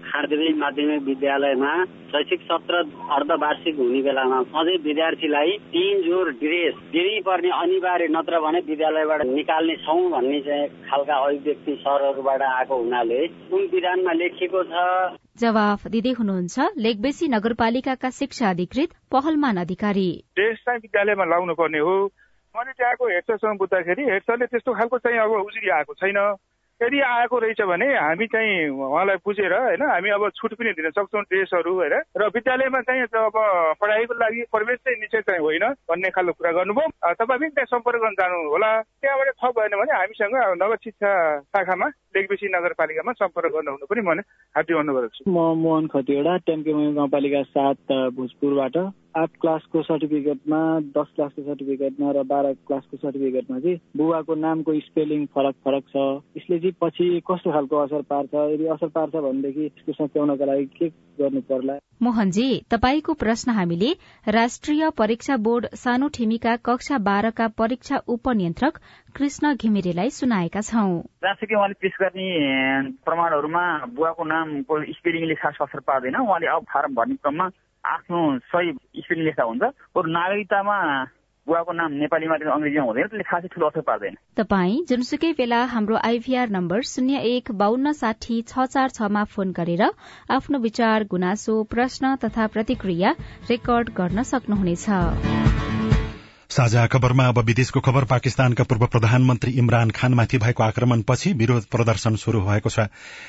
[0.03, 1.71] खारदेवी माध्यमिक विद्यालयमा
[2.11, 2.75] शैक्षिक सत्र
[3.15, 10.03] अर्धवार्षिक हुने बेलामा अझै विद्यार्थीलाई तीन जोर ड्रेस दिनै अनिवार्य नत्र भने विद्यालयबाट निकाल्ने छौँ
[10.11, 14.75] भन्ने चाहिँ खालका अभिव्यक्ति सरहरूबाट आएको हुनाले कुन विधानमा लेखिएको छ?
[15.37, 21.95] जवाफ दिँदै हुनुहुन्छ लेकबेसी नगरपालिकाका शिक्षा अधिकृत पहलमान अधिकारी। ड्रेस चाहिँ विद्यालयमा लाउनु पर्ने हो।
[22.55, 26.19] मैले त्यहाँको हेड सरसँग बुझ्दाखेरि हेड सरले त्यस्तो खालको चाहिँ अब उजुरी आएको छैन।
[26.81, 31.21] यदि आएको रहेछ भने हामी चाहिँ उहाँलाई बुझेर होइन हामी अब छुट पनि दिन सक्छौँ
[31.25, 33.37] ड्रेसहरू होइन। र विद्यालयमा चाहिँ अब
[33.81, 37.97] पढाइको लागि प्रवेश चाहिँ निश्चय चाहिँ होइन भन्ने खालको कुरा गर्नुभयो। तपाईँ पनि त्यहाँ सम्पर्क
[37.97, 38.69] गर्न जानु होला
[39.01, 41.11] त्यहाँबाट थप भएन भने हामीसँग नगर शिक्षा
[41.49, 44.21] शाखामा लेखबेसी नगरपालिकामा सम्पर्क गर्नु हुनु पनि मैले
[44.53, 48.77] हार्दिक अनुरोध गर्छु म मोहन खतिवडा टेम्केमा गाउँपालिका सात भोजपुरबाट।
[49.17, 50.59] आठ क्लासको सर्टिफिकेटमा
[50.97, 56.05] दस क्लासको सर्टिफिकेटमा र बाह्र क्लासको सर्टिफिकेटमा चाहिँ बुवाको नामको स्पेलिङ फरक फरक छ।
[56.37, 60.89] यसले चाहिँ पछि कस्तो खालको असर पार्छ यदि असर पार्छ भनेदेखि यसको सच्याउनको लागि के
[61.19, 61.77] गर्नु पर्ला?
[62.01, 63.91] मोहनजी तपाईँको प्रश्न हामीले
[64.29, 68.77] राष्ट्रिय परीक्षा बोर्ड सानो ठिमीका कक्षा बाह्रका परीक्षा उपनियन्त्रक
[69.15, 70.91] कृष्ण घिमिरेलाई सुनाएका छौं।
[71.25, 72.27] राष्ट्रिय उहाँले पेश गर्ने
[73.05, 73.63] प्रमाणहरूमा
[73.95, 77.49] बुवाको नामको स्पेलिङले खास असर पार्दैन। उहाँले अब फारम भर्ने क्रममा
[77.93, 78.19] आफ्नो
[78.51, 78.71] सही
[79.03, 79.63] स्पेलिङ लेख्दा हुन्छ।
[79.95, 80.77] बरु नागरिकतामा
[81.47, 86.49] बुवाको नाम नेपालीमा अङ्ग्रेजीमा हुँदैन त्यसले खासै ठुलो असर पार्दैन। तपाईँ जुनसुकै बेला हाम्रो आइभीआर
[86.57, 89.83] नम्बर शून्य एक बान्न साठी छ चार छमा फोन गरेर
[90.37, 93.15] आफ्नो विचार गुनासो प्रश्न तथा प्रतिक्रिया
[93.47, 95.66] रेकर्ड गर्न सक्नुहुनेछ।
[96.49, 102.41] साझा खबरमा अब विदेशको खबर। पाकिस्तानका पूर्व प्रधानमन्त्री इमरान खानमाथि भएको आक्रमणपछि विरोध प्रदर्शन शुरू
[102.41, 102.87] भएको छ।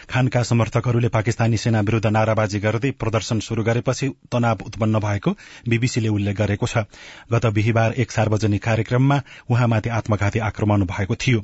[0.09, 5.31] खानका समर्थकहरूले पाकिस्तानी सेना विरूद्ध नाराबाजी गर्दै प्रदर्शन शुरू गरेपछि तनाव उत्पन्न भएको
[5.69, 6.85] बीबीसीले उल्लेख गरेको छ।
[7.33, 11.43] गत बिहिबार एक सार्वजनिक कार्यक्रममा उहाँमाथि आत्मघाती आक्रमण भएको थियो।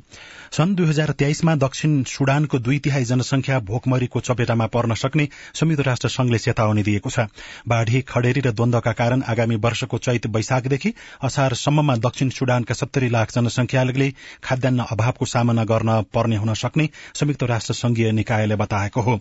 [0.51, 6.09] सन् दुई हजार तेइसमा दक्षिण सुडानको दुई तिहाई जनसंख्या भोकमरीको चपेटामा पर्न सक्ने संयुक्त राष्ट्र
[6.09, 7.27] संघले चेतावनी दिएको छ।
[7.67, 13.31] बाढ़ी खडेरी र द्वन्दका कारण आगामी वर्षको चैत वैशाखदेखि असार सम्ममा दक्षिण सुडानका सत्तरी लाख
[13.35, 14.09] जनसंख्याले
[14.43, 19.19] खाद्यान्न अभावको सामना गर्न पर्ने हुन सक्ने संयुक्त राष्ट्र संघीय निकायले बताएको हो।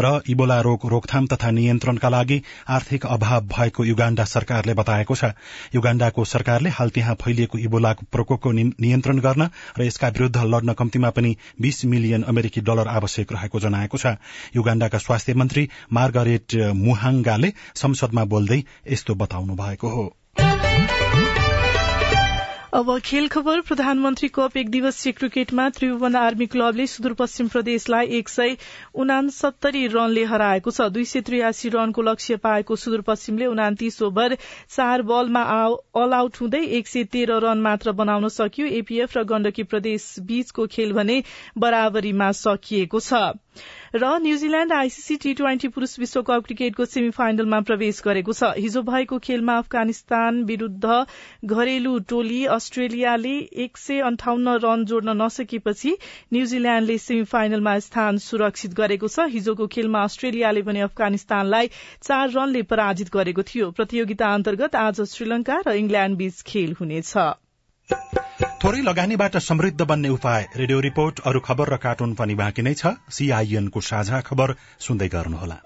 [0.00, 5.32] र इबोला रोग रोकथाम तथा नियन्त्रणका लागि आर्थिक अभाव भएको युगाण्डा सरकारले बताएको छ।
[5.74, 11.36] युगाण्डाको सरकारले हाल त्यहाँ फैलिएको इबोलाको प्रकोपको नियन्त्रण गर्न र यसका विरूद्ध लड्न कम्तीमा पनि
[11.60, 14.16] बीस मिलियन अमेरिकी डलर आवश्यक रहेको जनाएको छ।
[14.56, 20.06] युगाण्डाका स्वास्थ्य मन्त्री मार्गरेट मुहाङ्गाले संसदमा बोल्दै यस्तो बताउनु भएको हो।
[22.76, 28.56] अब खेल खबर प्रधानमन्त्री कप एक दिवसीय क्रिकेटमा त्रिभुवन आर्मी क्लबले सुदूरपश्चिम प्रदेशलाई एक सय
[29.00, 34.36] उनासत्तरी रनले हराएको छ। दुई सय त्रियासी रनको लक्ष्य पाएको सुदूरपश्चिमले उनातिस ओभर
[34.76, 35.42] चार बलमा
[36.02, 40.66] अल आउट हुँदै एक सय तेह्र रन मात्र बनाउन सक्यो। एपीएफ र गण्डकी प्रदेश बीचको
[40.68, 41.22] खेल भने
[41.56, 43.24] बराबरीमा सकिएको छ।
[43.94, 49.18] र न्यूजील्याण्ड आईसीसी टी ट्वेन्टी पुरूष विश्वकप क्रिकेटको सेमी फाइनलमा प्रवेश गरेको छ। हिजो भएको
[49.18, 50.84] खेलमा अफगानिस्तान विरूद्ध
[51.46, 55.96] घरेलु टोली अस्ट्रेलियाले एक सय अन्ठाउन्न रन जोड्न नसकेपछि
[56.32, 61.70] न्यूजील्याण्डले सेमी फाइनलमा स्थान सुरक्षित गरेको छ। हिजोको खेलमा अस्ट्रेलियाले पनि अफगानिस्तानलाई
[62.02, 67.45] चार रनले पराजित गरेको थियो। प्रतियोगिता अन्तर्गत आज श्रीलंका र इंग्ल्याण्ड बीच खेल हुनेछ।
[68.62, 72.92] थोरै लगानीबाट समृद्ध बन्ने उपाय। रेडियो रिपोर्ट अरू खबर र कार्टुन पनि बाँकी नै छ।
[73.10, 75.58] सीआईएनको साझा खबर सुन्दै गर्नुहोला।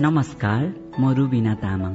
[0.00, 0.62] नमस्कार
[1.00, 1.94] म रुबिना तामाङ।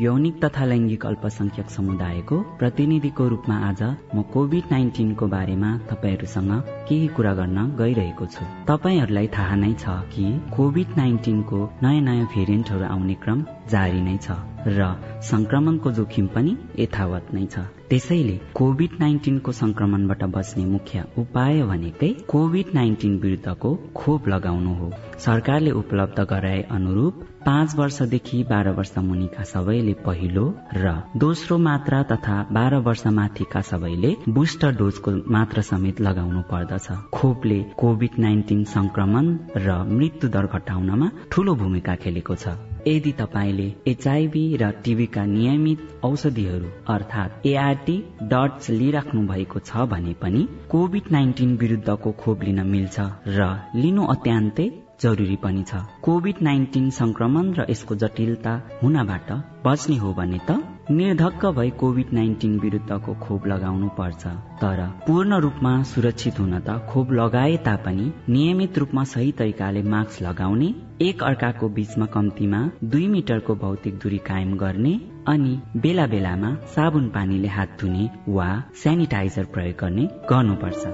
[0.00, 3.82] यौनिक तथा लैङ्गिक अल्पसंख्यक समुदायको प्रतिनिधिको रूपमा आज
[4.14, 6.52] म कोभिड नाइन्टिनको बारेमा तपाईँहरूसँग
[6.88, 12.92] केही कुरा गर्न गइरहेको छु। तपाईँहरूलाई थाहा नै छ कि कोभिड नाइन्टिनको नयाँ नयाँ भेरिएन्टहरू
[12.96, 14.92] आउने क्रम जारी नै छ र
[15.32, 22.74] संक्रमणको जोखिम पनि यथावत नै छ। त्यसैले कोभिड नाइन्टिनको संक्रमणबाट बच्ने मुख्य उपाय भनेकै कोभिड
[22.74, 29.92] नाइन्टिन विरुद्धको खोप लगाउनु हो। सरकारले उपलब्ध गराए अनुरूप पाँच वर्षदेखि बाह्र वर्ष मुनिका सबैले
[30.06, 30.46] पहिलो
[30.76, 37.64] र दोस्रो मात्रा तथा बाह्र वर्ष माथिका सबैले बुस्टर डोजको मात्रा समेत लगाउनु पर्दछ। खोपले
[37.78, 44.70] कोभिड नाइन्टिन संक्रमण र मृत्यु दर घटाउनमा ठूलो भूमिका खेलेको छ। यदि तपाईँले एचआईभी र
[44.84, 47.96] टिभीका नियमित औषधिहरू अर्थात् एआरटी
[48.32, 54.70] डट्स लिइराख्नु भएको छ भने पनि कोभिड नाइन्टिन विरुद्धको खोप लिन मिल्छ र लिनु अत्यन्तै
[55.02, 59.32] जरुरी पनि छ। कोभिड नाइन्टिन संक्रमण र यसको जटिलता हुनबाट
[59.66, 64.26] बच्ने हो भने त निर्धक्क भई कोभिड नाइन्टिन विरुद्धको खोप लगाउनु पर्छ।
[64.60, 70.68] तर पूर्ण रूपमा सुरक्षित हुन त खोप लगाए तापनि नियमित रूपमा सही तरिकाले मास्क लगाउने
[71.02, 74.94] एक अर्काको बीचमा कम्तीमा दुई मिटरको भौतिक दूरी कायम गर्ने
[75.28, 78.48] अनि बेला बेलामा साबुन पानीले हात धुने वा
[78.82, 80.86] सेनिटाइजर प्रयोग गर्ने गर्नुपर्छ।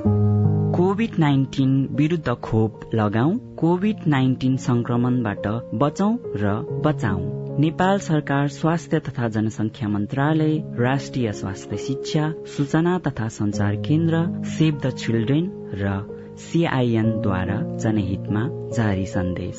[0.76, 6.54] कोभिड नाइन्टिन विरुद्ध खोप लगाऊ कोभिड नाइन्टिन संक्रमणबाट बचौं र
[6.86, 14.80] बचाऊ नेपाल सरकार स्वास्थ्य तथा जनसंख्या मन्त्रालय राष्ट्रिय स्वास्थ्य शिक्षा सूचना तथा संचार केन्द्र सेभ
[14.86, 15.92] द चिल्ड्रेन र
[16.38, 19.56] सीआईएनद्वारा जनहितमा जारी सन्देश।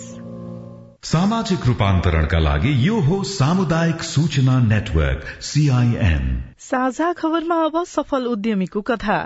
[1.03, 6.25] सामाजिक रूपान्तरणका लागि यो हो सामुदायिक सूचना नेटवर्क सीआईएन
[6.63, 9.17] साझा खबरमा अब सफल उद्यमीको कथा।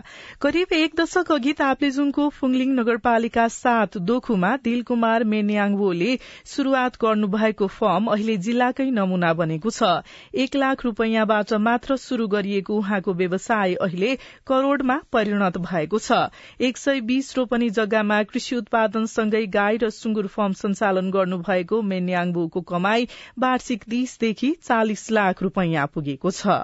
[0.41, 8.37] करिब एक दशक अघि ताप्लेजुङको फुङलिङ नगरपालिका सात दोखुमा दिलकुमार मेन्याङवोले शुरूआत गर्नुभएको फर्म अहिले
[8.47, 9.89] जिल्लाकै नमूना बनेको छ।
[10.35, 14.09] एक लाख रूपियाँबाट मात्र शुरू गरिएको उहाँको व्यवसाय अहिले
[14.47, 16.17] करोड़मा परिणत भएको छ।
[16.61, 23.07] एक सय बीस रोपनी जग्गामा कृषि उत्पादनसँगै गाई र सुँगुर फर्म सञ्चालन गर्नुभएको मेन्याङबोको कमाई
[23.39, 26.57] वार्षिक तीसदेखि चालिस लाख रूपियाँ पुगेको छ।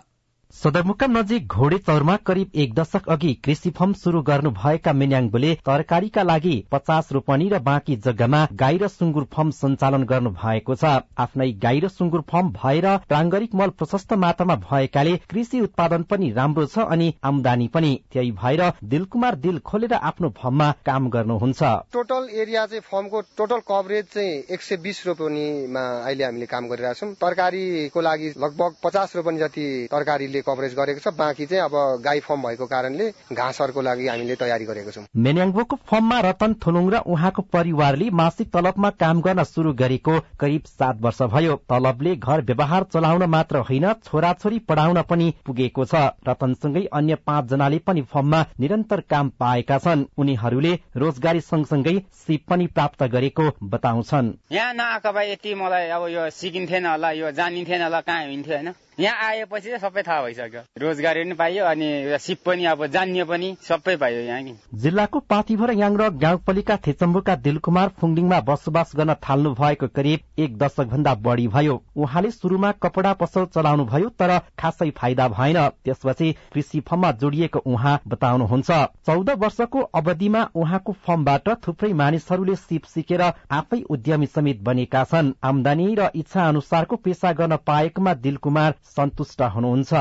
[0.54, 6.54] सदरमुकाम नजिक घोडे चौरमा करिब एक दशक अघि कृषि फर्म शुरू गर्नुभएका मिन्याङबुले तरकारीका लागि
[6.72, 11.80] पचास रोपनी र बाँकी जग्गामा गाई र सुँगुर फर्म सञ्चालन गर्नु भएको छ। आफ्नै गाई
[11.80, 17.14] र सुँगुर फर्म भएर प्राङ्गरिक मल प्रशस्त मात्रामा भएकाले कृषि उत्पादन पनि राम्रो छ अनि
[17.24, 21.64] आमदानी पनि। त्यही भएर दिलकुमार दिल खोलेर आफ्नो फर्ममा काम गर्नुहुन्छ।
[21.98, 27.12] टोटल एरिया चाहिँ फर्मको टोटल कभरेज चाहिँ एक सय बिस रोपनीमा अहिले हामीले काम गरिरहेछौँ।
[27.26, 32.42] तरकारीको लागि लगभग पचास रोपनी जति तरकारीले कभरेज गरेको छ। बाँकी चाहिँ अब गाई फर्म
[32.44, 38.10] भएको कारणले घाँसहरूको लागि हामीले तयारी गरेको छौँ। मेन्याङबोको फर्ममा रतन थुलुङ र उहाँको परिवारले
[38.14, 43.58] मासिक तलबमा काम गर्न शुरू गरेको करिब सात वर्ष भयो। तलबले घर व्यवहार चलाउन मात्र
[43.64, 45.96] होइन छोराछोरी पढाउन पनि पुगेको छ।
[46.28, 52.68] रतनसँगै अन्य पाँच जनाले पनि फर्ममा निरन्तर काम पाएका छन्। उनीहरूले रोजगारी सँगसँगै सिप पनि
[52.70, 58.02] प्राप्त गरेको बताउँछन्। यहाँ नआएको भए यति मलाई अब यो सिकिन्थेन होला यो जानिन्थेन होला
[58.02, 58.74] कहाँ हुन्थ्यो होइन?
[59.00, 63.96] यहाँ आएपछि सबै थाहा भइसक्यो। रोजगारी पनि पाइयो अनि सिप पनि अब जान्ने पनि सबै
[63.98, 70.58] पाइयो यहाँ जिल्लाको पाथिभर याङ गाउँपालिका थेचम्बुका दिलकुमार फुङडिङमा बसोबास गर्न थाल्नु भएको करिब एक
[70.58, 76.32] दशक भन्दा बढी भयो। उहाँले शुरूमा कपडा पसल चलाउनु भयो तर खासै फाइदा भएन। त्यसपछि
[76.54, 78.72] कृषि फर्ममा जोडिएको उहाँ बताउनुहुन्छ।
[79.08, 85.94] चौध वर्षको अवधिमा उहाँको फर्मबाट थुप्रै मानिसहरूले सिप सिकेर आफै उद्यमी समेत बनेका छन्। आमदानी
[85.96, 89.94] र इच्छा अनुसारको पेसा गर्न पाएकोमा दिलकुमार सन्तुष्ट हुनुहुन्छ।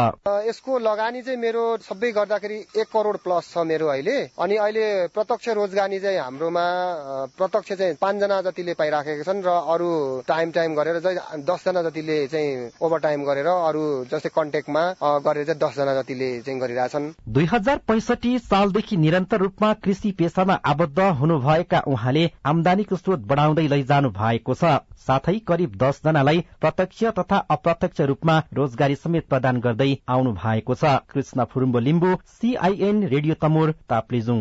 [0.46, 5.48] यसको लगानी चाहिँ मेरो सबै गर्दाखेरि एक करोड प्लस छ मेरो अहिले। अनि अहिले प्रत्यक्ष
[5.58, 6.66] रोजगारी चाहिँ हाम्रोमा
[7.38, 9.90] प्रत्यक्ष चाहिँ पाँचजना जतिले पाइराखेका छन् र अरू
[10.28, 14.84] टाइम टाइम गरेर चाहिँ दसजना जतिले चाहिँ ओभर टाइम गरेर अरू जस्तै कन्ट्याक्टमा
[15.24, 20.98] गरेर चाहिँ दसजना जतिले चाहिँ गरिरहेछन्। दुई हजार पैसठी सालदेखि निरन्तर रूपमा कृषि पेसामा आबद्ध
[21.20, 28.38] हुनुभएका उहाँले आमदानीको स्रोत बढाउँदै लैजानु भएको छ। साथै करिब दसजनालाई प्रत्यक्ष तथा अप्रत्यक्ष रूपमा
[28.72, 34.40] रोजगारी समेत प्रदान गर्दै आउनु भएको छ। Krishna Phurumbo Limbu CIN radio Tamor Taplejung.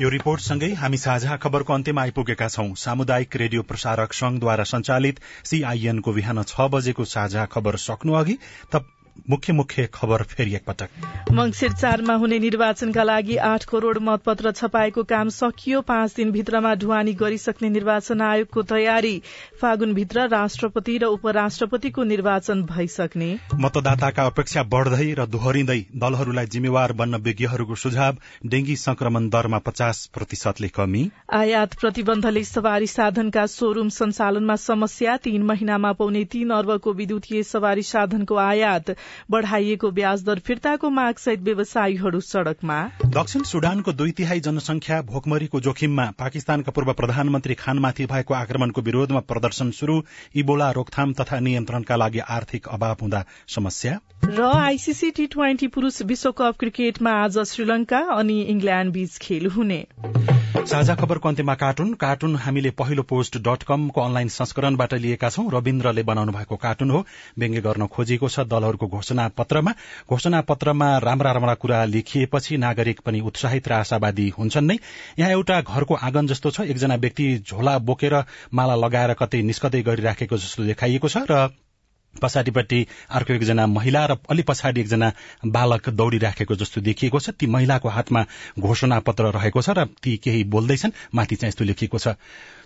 [0.00, 6.12] यो रिपोर्ट सँगै हामी साझा खबरको अन्त्यमा आइपुगेका छौं। सामुदायिक रेडियो प्रसारक संघद्वारा संचालित सीआईएनको
[6.12, 8.38] बिहान छ बजेको साझा खबर सक्नु अघि
[9.30, 15.28] मुख्य मुख्य खबर फेरि एकपटक। मंगिर चारमा हुने निर्वाचनका लागि आठ करोड़ मतपत्र छपाएको काम
[15.28, 19.22] सकियो। पाँच दिनभित्रमा ढुवानी गरिसक्ने निर्वाचन आयोगको तयारी।
[19.62, 27.74] फागुनभित्र राष्ट्रपति र उपराष्ट्रपतिको निर्वाचन भइसक्ने। मतदाताका अपेक्षा बढ़दै र दोहोरिँदै दलहरूलाई जिम्मेवार बन्न विज्ञहरूको
[27.74, 35.42] सुझाव। डेंगी संक्रमण दरमा पचास प्रतिशतले कमी। आयात प्रतिबन्धले सवारी साधनका शोरूम सञ्चालनमा समस्या। तीन
[35.42, 38.96] महिनामा पाउने तीन अर्बको विद्युतीय सवारी साधनको आयात।
[39.30, 46.72] बढ़ाइएको ब्याज दर फिर्ताको मागसहित व्यवसायीहरू सड़कमा। दक्षिण सुडानको दुई तिहाई जनसंख्या भोकमरीको जोखिममा पाकिस्तानका
[46.72, 50.02] पूर्व प्रधानमन्त्री खानमाथि भएको आक्रमणको विरोधमा प्रदर्शन शुरू
[50.34, 53.98] इबोला रोकथाम तथा नियन्त्रणका लागि आर्थिक अभाव हुँदा समस्या?
[54.24, 59.86] र आईसीसी टी ट्वेन्टी पुरूष विश्वकप क्रिकेटमा आज श्रीलंका अनि इंग्ल्याण्ड बीच खेल हुने।
[60.66, 66.02] साझा खबरको अन्त्यमा कार्टुन। कार्टुन हामीले पहिलो पोस्ट डट कमको अनलाइन संस्करणबाट लिएका छौं। रविन्द्रले
[66.02, 67.04] बनाउनु भएको कार्टुन हो।
[67.38, 69.72] व्यङ्ग्य गर्न खोजिएको छ। दलहरूको घोषणा पत्रमा
[70.10, 74.78] घोषणा पत्रमा राम्रा राम्रा कुरा लेखिएपछि नागरिक पनि उत्साहित र आशावादी हुन्छन् नै।
[75.18, 78.14] यहाँ एउटा घरको आँगन जस्तो छ एकजना व्यक्ति झोला बोकेर
[78.52, 81.48] माला लगाएर कतै निस्कदै गरिराखेको जस्तो देखाइएको छ र
[82.14, 85.12] पछाडिपट्टि अर्को एकजना महिला र अलि पछाडि एकजना
[85.46, 88.24] बालक दौड़िराखेको जस्तो देखिएको छ। ती महिलाको हातमा
[88.58, 92.16] घोषणा पत्र रहेको छ र ती केही बोल्दैछन् माथि चाहिँ यस्तो लेखिएको छ।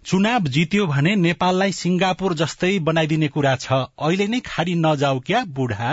[0.06, 5.92] चुनाव जित्यो भने नेपाललाई सिंगापुर जस्तै बनाइदिने कुरा छ। अहिले नै खाडी नजाऊ क्या बुढा।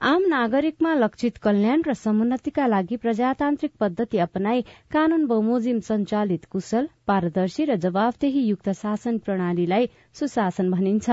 [0.00, 4.60] आम नागरिकमा लक्षित कल्याण र समुन्नतिका लागि प्रजातान्त्रिक पद्धति अपनाई
[4.94, 11.10] कानून बमोजिम संचालित कुशल पारदर्शी र जवाबदेही युक्त शासन प्रणालीलाई सुशासन भनिन्छ।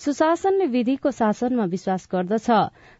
[0.00, 2.48] सुशासनले विधिको शासनमा विश्वास गर्दछ।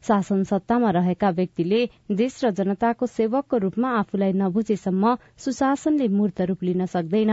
[0.05, 1.81] शासन सत्तामा रहेका व्यक्तिले
[2.13, 7.33] देश र जनताको सेवकको रूपमा आफूलाई नबुझेसम्म सुशासनले मूर्त रूप लिन सक्दैन।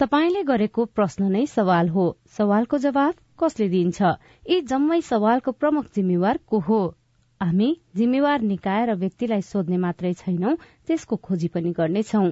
[0.00, 2.04] तपाईँले गरेको प्रश्न नै सवाल हो।
[2.36, 4.12] सवालको जवाब कसले दिन्छ?
[4.50, 6.78] यी जम्मै सवालको प्रमुख जिम्मेवार को हो?
[7.40, 10.54] हामी जिम्मेवार निकाय र व्यक्तिलाई सोध्ने मात्रै छैनौं
[10.88, 12.30] त्यसको खोजी पनि गर्नेछौं।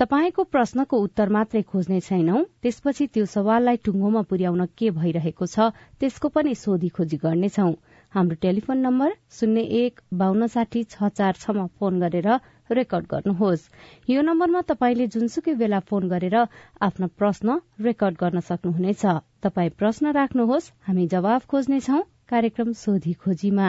[0.00, 6.28] तपाईँको प्रश्नको उत्तर मात्रै खोज्ने छैनौं त्यसपछि त्यो सवाललाई टुङ्गोमा पुर्याउन के भइरहेको छ त्यसको
[6.36, 7.70] पनि सोधी खोजी गर्नेछौ।
[8.14, 12.28] हाम्रो टेलिफोन नम्बर शून्य एक बान्न साठी छ चार छमा फोन गरेर
[12.70, 13.68] रेकर्ड गर्नुहोस्।
[14.08, 16.36] यो नम्बरमा तपाईँले जुनसुकै बेला फोन गरेर
[16.82, 19.04] आफ्नो प्रश्न रेकर्ड गर्न सक्नुहुनेछ।
[19.42, 23.68] तपाई प्रश्न राख्नुहोस् हामी जवाब खोज्नेछौ कार्यक्रम सोधी खोजीमा।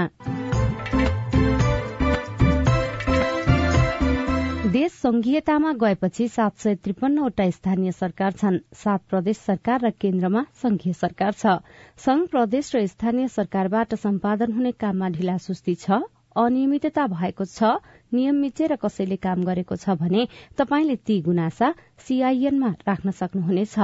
[4.68, 10.94] देश संघीयतामा गएपछि सात सय त्रिपन्नवटा स्थानीय सरकार छन्। सात प्रदेश सरकार र केन्द्रमा संघीय
[10.94, 11.64] सरकार छ।
[11.98, 16.04] संघ प्रदेश र स्थानीय सरकारबाट सम्पादन हुने काममा ढिलासुस्ती छ।
[16.38, 17.72] अनियमितता भएको छ
[18.14, 20.28] नियम मिचेर कसैले काम गरेको छ भने
[20.58, 21.74] तपाईँले ती गुनासा
[22.08, 23.76] सीआईएनमा राख्न सक्नुहुनेछ।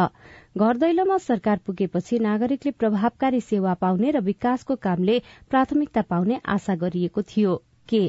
[0.57, 7.21] घर दैलोमा सरकार पुगेपछि नागरिकले प्रभावकारी सेवा पाउने र विकासको कामले प्राथमिकता पाउने आशा गरिएको
[7.23, 7.55] थियो।
[7.89, 8.03] के?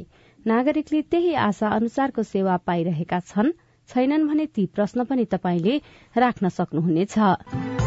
[0.46, 3.52] नागरिकले त्यही आशा अनुसारको सेवा पाइरहेका छन्?
[3.88, 5.80] छैनन् भने ती प्रश्न पनि तपाईँले
[6.16, 7.83] राख्न सक्नुहुनेछ।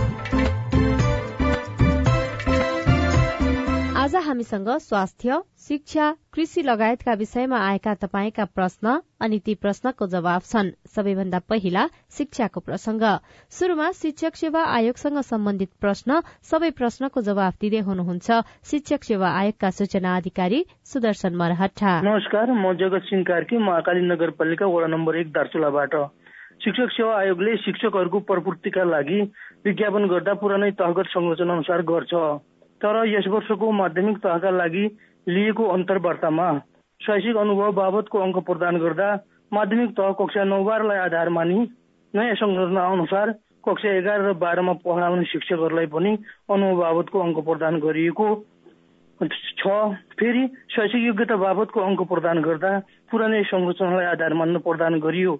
[4.07, 10.69] आज हामीसँग स्वास्थ्य शिक्षा कृषि लगायतका विषयमा आएका तपाईँका प्रश्न अनि ती प्रश्नको जवाब छन्।
[10.87, 11.83] सबैभन्दा पहिला
[12.17, 13.03] शिक्षाको प्रसंग
[13.51, 18.39] शुरूमा शिक्षक सेवा आयोगसँग सम्बन्धित प्रश्न। सबै प्रश्नको जवाब दिँदै हुनुहुन्छ
[18.71, 24.87] शिक्षक सेवा आयोगका सूचना अधिकारी सुदर्शन मरहटा नमस्कार म जगत सिंह कार्की महाकाली नगरपालिका वडा
[24.95, 26.01] नम्बर एक दार्चुलाबाट।
[26.63, 29.21] शिक्षक सेवा आयोगले शिक्षकहरूको प्रपूर्तिका लागि
[29.67, 32.13] विज्ञापन गर्दा पुरानै तहगत संरचना अनुसार गर्छ।
[32.81, 34.85] तर यस वर्षको माध्यमिक तहका लागि
[35.27, 36.47] लिएको अन्तर्वार्तामा
[36.99, 39.09] शैक्षिक अनुभव बाबतको अङ्क प्रदान गर्दा
[39.53, 41.57] माध्यमिक तह कक्षा नौ बाह्रलाई आधार मानि
[42.13, 43.31] नयाँ संरचना अनुसार
[43.65, 46.11] कक्षा एघार र बाह्रमा पढाउने शिक्षकहरूलाई पनि
[46.49, 48.27] अनुभव बाबतको अङ्क प्रदान गरिएको
[49.19, 49.67] छ।
[50.19, 52.71] फेरि शैक्षिक योग्यता बाबतको अङ्क प्रदान गर्दा
[53.11, 55.33] पुरानै संरचनालाई आधार मान्न प्रदान गरियो।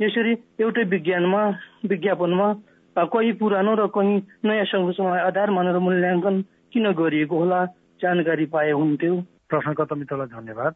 [0.00, 1.42] यसरी एउटै विज्ञानमा
[1.90, 2.48] विज्ञापनमा
[2.96, 6.42] कहीँ पुरानो र कहीँ नयाँ संरचनालाई आधार मानेर मूल्याङ्कन
[6.72, 7.64] किन गरिएको होला?
[8.00, 9.14] जानकारी पाए हुन्थ्यो।
[9.50, 10.74] प्रश्नकर्ता मित्रलाई धन्यवाद।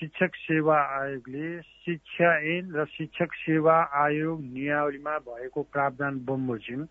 [0.00, 6.84] शिक्षक सेवा आयोगले शिक्षा ऐन र शिक्षक सेवा आयोग नियावलीमा भएको प्रावधान बमोजिम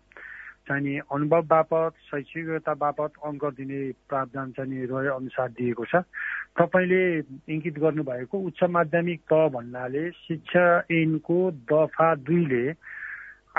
[0.68, 6.06] चाहिँ अनुभव बापत शैक्षिकता बापत अङ्क दिने प्रावधान चाहिँ रहे अनुसार दिएको छ।
[6.54, 7.02] तपाईँले
[7.50, 12.64] इङ्कित गर्नुभएको उच्च माध्यमिक त भन्नाले शिक्षा ऐनको दफा दुईले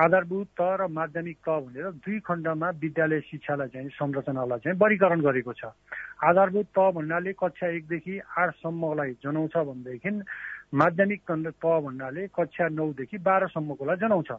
[0.02, 5.54] आधारभूत त र माध्यमिक त भनेर दुई खण्डमा विद्यालय शिक्षालाई चाहिँ संरचनालाई चाहिँ वर्गीकरण गरेको
[5.54, 5.70] छ।
[6.26, 10.12] आधारभूत त भन्नाले कक्षा एकदेखि आठसम्मलाई जनाउँछ भनेदेखि
[10.74, 14.32] माध्यमिक त भन्नाले कक्षा नौदेखि बाह्रसम्मकोलाई जनाउँछ।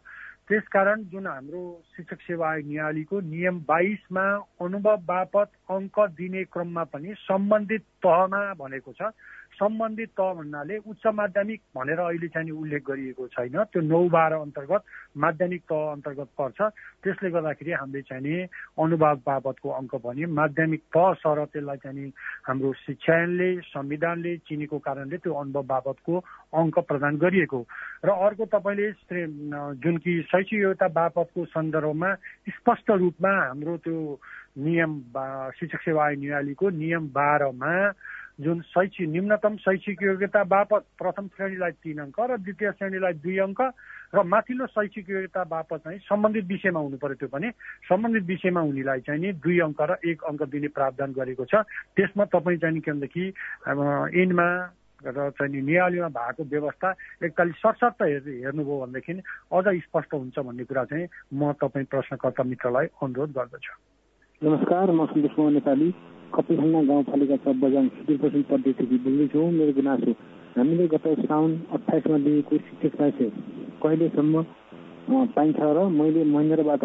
[0.48, 1.62] त्यसकारण जुन हाम्रो
[1.94, 4.24] शिक्षक सेवा आयोग नियालीको नियम बाइसमा
[4.58, 9.14] अनुभव बापत अङ्क दिने क्रममा पनि सम्बन्धित तहमा भनेको छ।
[9.52, 14.82] सम्बन्धित तह भन्नाले उच्च माध्यमिक भनेर अहिले चाहिँ उल्लेख गरिएको छैन। त्यो नौ बाह्र अन्तर्गत
[15.16, 16.60] माध्यमिक तह अन्तर्गत पर्छ।
[17.02, 18.34] त्यसले गर्दाखेरि हामीले चाहिँ नि
[18.78, 22.08] अनुभाग बाबतको अङ्क भने माध्यमिक तह सर त्यसलाई चाहिँ
[22.46, 26.14] हाम्रो शिक्षाले संविधानले चिनेको कारणले त्यो अनुभव बाबतको
[26.54, 27.60] अङ्क प्रदान गरिएको
[28.04, 28.90] र अर्को तपाईँले
[29.78, 32.14] जुन कि शैक्षिक योग्यता बापतको सन्दर्भमा
[32.52, 33.98] स्पष्ट रूपमा हाम्रो त्यो
[34.58, 34.92] नियम
[35.58, 37.72] शिक्षक सेवा नियालीको नियम बाह्रमा
[38.42, 43.60] जुन शैक्षिक निम्नतम शैक्षिक योग्यता बापत प्रथम श्रेणीलाई तिन अङ्क र द्वितीय श्रेणीलाई दुई अङ्क
[44.14, 47.50] र माथिल्लो शैक्षिक योग्यता बापत चाहिँ सम्बन्धित विषयमा हुनु पर्यो त्यो पनि
[47.88, 51.62] सम्बन्धित विषयमा उनीलाई चाहिँ नि दुई अङ्क र एक अङ्क दिने प्रावधान गरेको छ।
[51.96, 53.24] त्यसमा तपाईँ चाहिँ के भनेदेखि
[54.22, 54.48] एनमा
[55.02, 56.88] र चाहिँ नियालीमा भएको व्यवस्था
[57.26, 59.12] एकतालिस सडसट्ठ हेर्नुभयो भनेदेखि
[59.52, 63.74] अझ स्पष्ट हुन्छ भन्ने कुरा चाहिँ म तपाईँ प्रश्नकर्ता मित्रलाई अनुरोध गर्दछु।
[64.42, 65.90] नमस्कार म सन्देश नेपाली।
[66.34, 70.12] कपिखन्ना गाउँपालिका छ बजाङ सुदूरपश्चिम प्रदेशदेखि बोल्दैछौँ मेरो गुनासो
[70.56, 73.30] हामीले गत साउन अठाइसमा लिएको शिक्षक साहित्य
[73.82, 74.34] कहिलेसम्म
[75.34, 76.84] पाइन्छ र मैले महेन्द्रबाट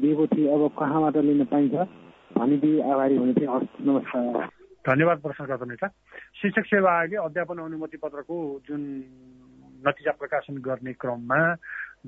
[0.00, 1.74] दिएको थिएँ अब कहाँबाट लिन पाइन्छ
[2.30, 4.48] भनिदिए आभारी हुने थिएँ। हस् नमस्कार।
[4.84, 5.86] धन्यवाद प्रश्नकर्ता नेता।
[6.40, 8.36] शिक्षक सेवा आयोगले अध्यापन अनुमति पत्रको
[8.68, 8.82] जुन
[9.80, 11.40] नतिजा प्रकाशन गर्ने क्रममा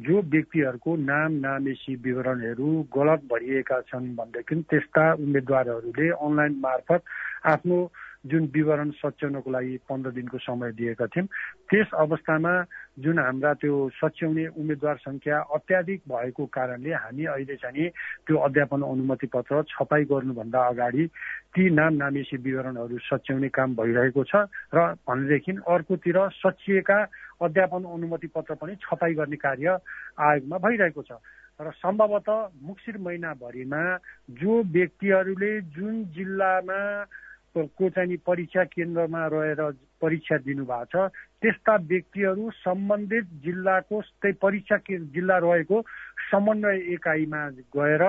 [0.00, 7.02] जो व्यक्तिहरूको नाम नामेसी विवरणहरू गलत भरिएका छन् भनेदेखि त्यस्ता उम्मेद्वारहरूले अनलाइन मार्फत
[7.46, 7.78] आफ्नो
[8.24, 11.26] जुन विवरण सच्याउनको लागि पन्ध्र दिनको समय दिएका थियौँ
[11.68, 12.52] त्यस अवस्थामा
[12.98, 17.88] जुन हाम्रा त्यो सच्याउने उम्मेद्वार सङ्ख्या अत्याधिक भएको कारणले हामी अहिले चाहिँ
[18.22, 21.06] त्यो अध्यापन अनुमति पत्र छपाई गर्नुभन्दा अगाडि
[21.50, 26.98] ती नाम नामेसी विवरणहरू सच्याउने काम भइरहेको छ र भनेदेखि अर्कोतिर सचिएका
[27.42, 29.78] अध्यापन अनुमति पत्र पनि छपाई गर्ने कार्य
[30.20, 31.12] आयोगमा भइरहेको छ।
[31.60, 33.82] र सम्भवतः मुक्सिर महिनाभरिमा
[34.40, 36.80] जो व्यक्तिहरूले जुन जिल्लामा
[37.58, 39.60] को चाहिँ परीक्षा केन्द्रमा रहेर
[40.02, 41.12] परीक्षा दिनुभएको छ
[41.42, 45.82] त्यस्ता व्यक्तिहरू सम्बन्धित जिल्लाको त्यही परीक्षा जिल्ला रहेको
[46.30, 47.42] समन्वय एकाइमा
[47.76, 48.04] गएर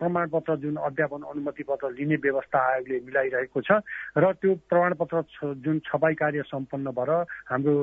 [0.00, 3.78] प्रमाणपत्र जुन अध्यापन अनुमति पत्र लिने व्यवस्था आयोगले मिलाइरहेको छ
[4.18, 5.22] र त्यो प्रमाणपत्र
[5.64, 7.10] जुन छपाई कार्य सम्पन्न भएर
[7.50, 7.74] हाम्रो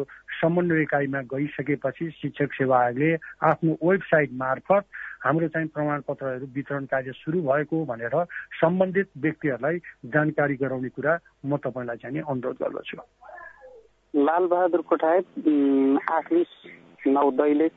[0.41, 4.86] समन्वय इकाइमा गइसकेपछि शिक्षक सेवा आयोगले आफ्नो वेबसाइट मार्फत
[5.24, 8.16] हाम्रो चाहिँ प्रमाणपत्रहरू वितरण कार्य सुरु भएको भनेर
[8.62, 12.97] सम्बन्धित व्यक्तिहरूलाई जानकारी गराउने कुरा म तपाईँलाई चाहिँ अनुरोध गर्दछु।
[14.16, 15.26] लालबहादुर कोठायत
[16.12, 16.51] आश्लिस
[17.07, 17.72] नौ दैलेख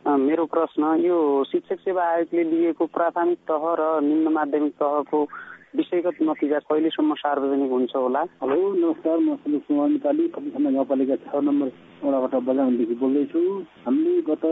[0.00, 5.20] मेरो प्रश्न यो शिक्षक सेवा आयोगले लिएको प्राथमिक तह र निम्न माध्यमिक तहको
[5.76, 8.22] विषयगत नतिजा कहिलेसम्म सार्वजनिक हुन्छ होला?
[8.42, 11.68] हेलो नमस्कार म सुनिल कुमार नेपाली गाउँपालिका छ नम्बर
[12.00, 13.42] वडाबाट बजाङदेखि बोल्दैछु।
[13.86, 14.44] हामीले गत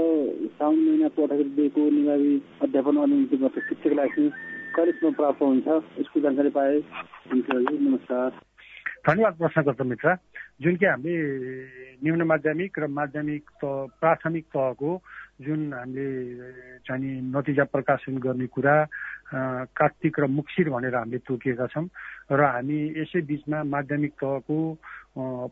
[0.59, 2.33] साउन महिनाको अठार दिएको निभावी
[2.63, 4.29] अध्यापन अनुमतिबाट शिक्षकलाई
[4.77, 5.67] कहिलेसम्म प्राप्त हुन्छ
[6.01, 6.77] यसको जानकारी पाए।
[7.33, 8.48] हुन्छ नमस्कार।
[9.09, 10.15] धन्यवाद प्रश्नकर्ता मित्र।
[10.61, 11.17] जुन कि हामीले
[12.05, 14.91] निम्न माध्यमिक र माध्यमिक तह प्राथमिक तहको
[15.41, 16.09] जुन हामीले
[16.85, 18.77] चाहिँ नतिजा प्रकाशन गर्ने कुरा
[19.73, 21.89] कार्तिक र मुक्सिर भनेर हामीले तोकिएका छौँ
[22.33, 24.59] र हामी यसै बिचमा माध्यमिक तहको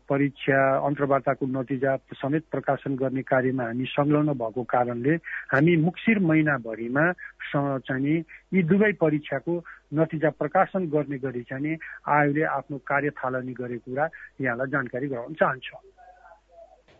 [0.05, 5.13] परीक्षा अन्तर्वार्ताको नतिजा समेत प्रकाशन गर्ने कार्यमा हामी संलग्न भएको कारणले
[5.49, 7.05] हामी मुक्सिर महिनाभरिमा
[7.81, 8.17] चाहिँ
[8.53, 9.53] यी दुवै परीक्षाको
[9.93, 11.77] नतिजा प्रकाशन गर्ने गरी चाहिँ
[12.07, 14.05] आयोगले आफ्नो कार्य थालनी गरेको कुरा
[14.41, 15.77] यहाँलाई जानकारी गराउन चाहन्छु।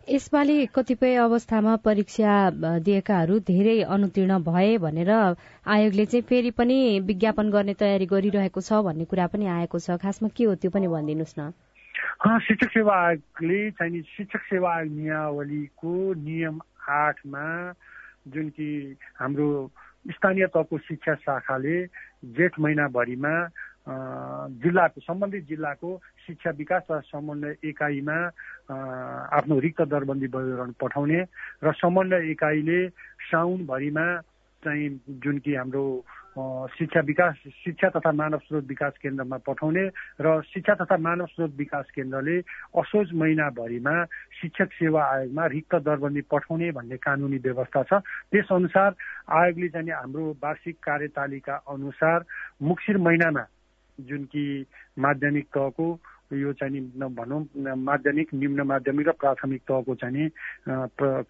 [0.08, 2.32] यसपालि कतिपय अवस्थामा परीक्षा
[2.80, 9.06] दिएकाहरू धेरै अनुतीर्ण भए भनेर आयोगले चाहिँ फेरि पनि विज्ञापन गर्ने तयारी गरिरहेको छ भन्ने
[9.06, 11.52] कुरा पनि आएको छ। खासमा के हो त्यो पनि भनिदिनुहोस् न।
[12.40, 16.56] शिक्षक सेवा आयोगले चाहिँ शिक्षक सेवा आयोग नियावलीको नियम
[16.88, 17.46] आठमा
[18.32, 19.48] जुन कि हाम्रो
[20.08, 21.78] स्थानीय तहको शिक्षा शाखाले
[22.26, 23.34] जेठ महिनाभरिमा
[24.64, 25.90] जिल्लाको सम्बन्धित जिल्लाको
[26.28, 28.18] शिक्षा विकास वा समन्वय इकाइमा
[29.32, 31.22] आफ्नो रिक्त दरबन्दी विवरण पठाउने
[31.64, 32.80] र समन्वय इकाइले
[33.32, 34.06] साउनभरिमा
[34.64, 35.86] चाहिँ जुन कि हाम्रो
[36.78, 39.86] शिक्षा विकास शिक्षा तथा मानव स्रोत विकास केन्द्रमा पठाउने
[40.22, 42.38] र शिक्षा तथा मानव स्रोत विकास केन्द्रले
[42.78, 44.06] असोज महिनाभरिमा
[44.42, 47.94] शिक्षक सेवा आयोगमा रिक्त दरबन्दी पठाउने भन्ने कानुनी व्यवस्था छ।
[48.32, 48.92] त्यसअनुसार
[49.34, 52.20] आयोगले चाहिँ हाम्रो वार्षिक कार्यतालिका अनुसार
[52.62, 53.46] मुक्सिर महिनामा
[54.00, 54.66] जुन कि
[54.98, 55.88] माध्यमिक तहको
[56.34, 57.42] यो चाहिँ भनौँ
[57.78, 60.30] माध्यमिक निम्न माध्यमिक र प्राथमिक तहको चाहिँ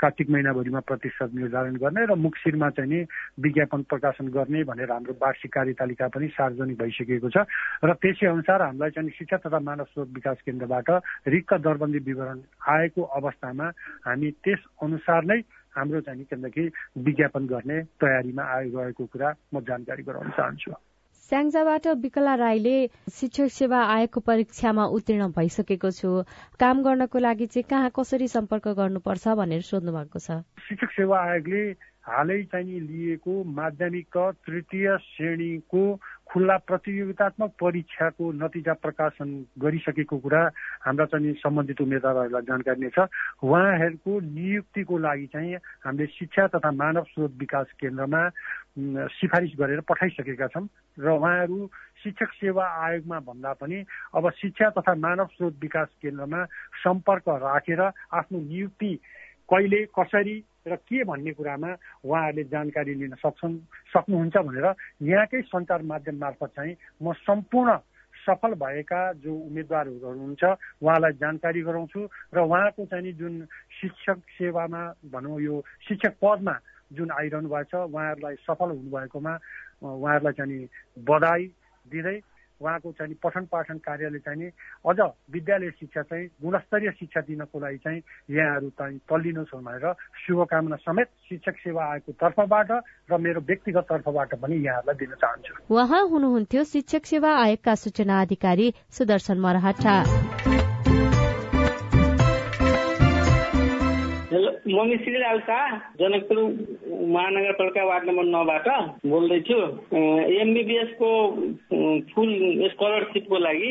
[0.01, 3.03] कार्तिक महिनाभरिमा प्रतिशत निर्धारण गर्ने र मुक्सिरमा चाहिँ
[3.39, 7.45] विज्ञापन प्रकाशन गर्ने भनेर हाम्रो वार्षिक कार्यतालिका पनि सार्वजनिक भइसकेको छ।
[7.85, 10.89] र त्यसै अनुसार हामीलाई चाहिँ शिक्षा तथा मानव स्रोत विकास केन्द्रबाट
[11.27, 13.67] रिक्त दरबन्दी विवरण आएको अवस्थामा
[14.07, 15.39] हामी त्यस अनुसार नै
[15.77, 16.67] हाम्रो चाहिँ के
[17.05, 20.86] विज्ञापन गर्ने तयारीमा आइरहेको कुरा म जानकारी गराउन चाहन्छु।
[21.29, 22.75] स्याङ्जाबाट विकला राईले
[23.15, 26.11] शिक्षक सेवा आयोगको परीक्षामा उत्तीर्ण भइसकेको छु।
[26.55, 30.39] काम गर्नको लागि चाहिँ कहाँ कसरी सम्पर्क गर्नुपर्छ भनेर सोध्नु भएको छ?
[30.67, 31.63] शिक्षक सेवा आयोगले
[32.07, 35.83] हालै चाहिँ लिएको माध्यमिक तृतीय श्रेणीको
[36.27, 39.29] खुल्ला प्रतियोगितात्मक परीक्षाको नतिजा प्रकाशन
[39.59, 40.41] गरिसकेको कुरा
[40.85, 43.07] हाम्रा चाहिँ सम्बन्धित उम्मेद्वारहरूलाई जानकारी नै छ।
[43.43, 48.21] उहाँहरूको नियुक्तिको लागि चाहिँ हामीले शिक्षा तथा मानव स्रोत विकास केन्द्रमा
[49.11, 51.59] सिफारिस गरेर पठाइसकेका छौँ र उहाँहरू
[52.03, 53.83] शिक्षक सेवा आयोगमा भन्दा पनि
[54.15, 56.43] अब शिक्षा तथा मानव स्रोत विकास केन्द्रमा
[56.83, 58.93] सम्पर्क राखेर आफ्नो नियुक्ति
[59.49, 60.35] कहिले कसरी
[60.67, 61.71] र के भन्ने कुरामा
[62.03, 63.57] उहाँहरूले जानकारी लिन सक्छन्
[63.89, 64.67] सक्नुहुन्छ भनेर
[65.03, 67.77] यहाँकै सञ्चार माध्यम मार्फत चाहिँ म सम्पूर्ण
[68.25, 70.43] सफल भएका जो उम्मेद्वारहरू हुनुहुन्छ
[70.83, 72.01] उहाँलाई जानकारी गराउँछु
[72.33, 73.33] र उहाँको चाहिँ जुन
[73.73, 76.55] शिक्षक सेवामा भनौँ यो शिक्षक पदमा
[76.91, 79.33] जुन आइरहनु भएको छ उहाँहरूलाई सफल हुनुभएकोमा
[79.81, 80.67] उहाँहरूलाई चाहिँ
[81.05, 81.43] बधाई
[81.85, 82.19] दिँदै
[82.61, 84.49] उहाँको चाहिँ पठन पाठन कार्यले चाहिँ
[84.85, 84.99] अझ
[85.31, 89.93] विद्यालय शिक्षा चाहिँ गुणस्तरीय शिक्षा दिनको लागि चाहिँ यहाँहरू चाहिँ तल्लिनुहोस् भनेर
[90.25, 92.71] शुभकामना समेत शिक्षक सेवा आयोगको तर्फबाट
[93.11, 98.73] र मेरो व्यक्तिगत तर्फबाट पनि यहाँहरूलाई दिन चाहन्छु। उहाँ हुनुहुन्थ्यो शिक्षक सेवा आयोगका सूचना अधिकारी
[98.89, 99.95] सुदर्शन मरहटा
[104.67, 105.57] म मिश्री लालसा
[105.99, 106.37] जनकपुर
[107.07, 108.67] महानगरपालिका वार्ड नम्बर नौबाट
[109.07, 109.59] बोल्दैछु।
[110.43, 111.09] एमबिबिएसको
[112.11, 112.31] फुल
[112.71, 113.69] स्कलरसिपको लागि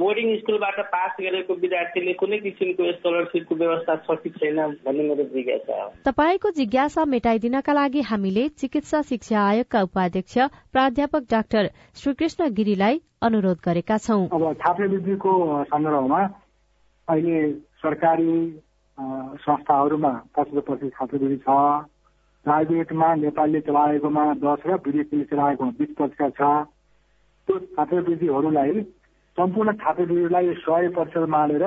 [0.00, 5.82] बोर्डिङ स्कुलबाट पास गरेको विद्यार्थीले कुनै किसिमको स्कलरसिपको व्यवस्था छ कि छैन भन्ने मेरो जिज्ञासा
[5.82, 10.38] हो। तपाईँको जिज्ञासा मेटाइदिनका लागि हामीले चिकित्सा शिक्षा आयोगका उपाध्यक्ष
[10.72, 15.34] प्राध्यापक डाक्टर श्रीकृष्ण गिरीलाई अनुरोध गरेका छौँ। अब छात्रवृत्तिको
[15.64, 16.22] सन्दर्भमा
[17.08, 17.36] अहिले
[17.84, 18.32] सरकारी
[18.98, 21.48] संस्थाहरूमा पचहत्तर प्रतिशत छात्रवृत्ति छ।
[22.46, 26.42] प्राइभेटमा नेपालले चलाएकोमा दस र विदेशीले चलाएकोमा बिस प्रतिशत छ।
[27.48, 28.82] त्यो छात्रवृत्तिहरूलाई
[29.38, 31.64] सम्पूर्ण छात्रवृत्तिलाई सय प्रतिशत मानेर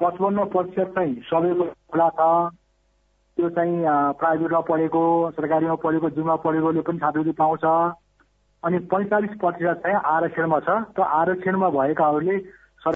[0.00, 2.20] पचपन्न प्रतिशत चाहिँ सबैको खुला छ।
[3.38, 3.76] त्यो चाहिँ
[4.16, 5.04] प्राइभेटमा पढेको
[5.36, 7.64] सरकारीमा पढेको जुमा पढेकोले पनि छात्रवृत्ति पाउँछ।
[8.62, 12.36] अनि पैँतालिस प्रतिशत चाहिँ आरक्षणमा छ। त्यो आरक्षणमा भएकाहरूले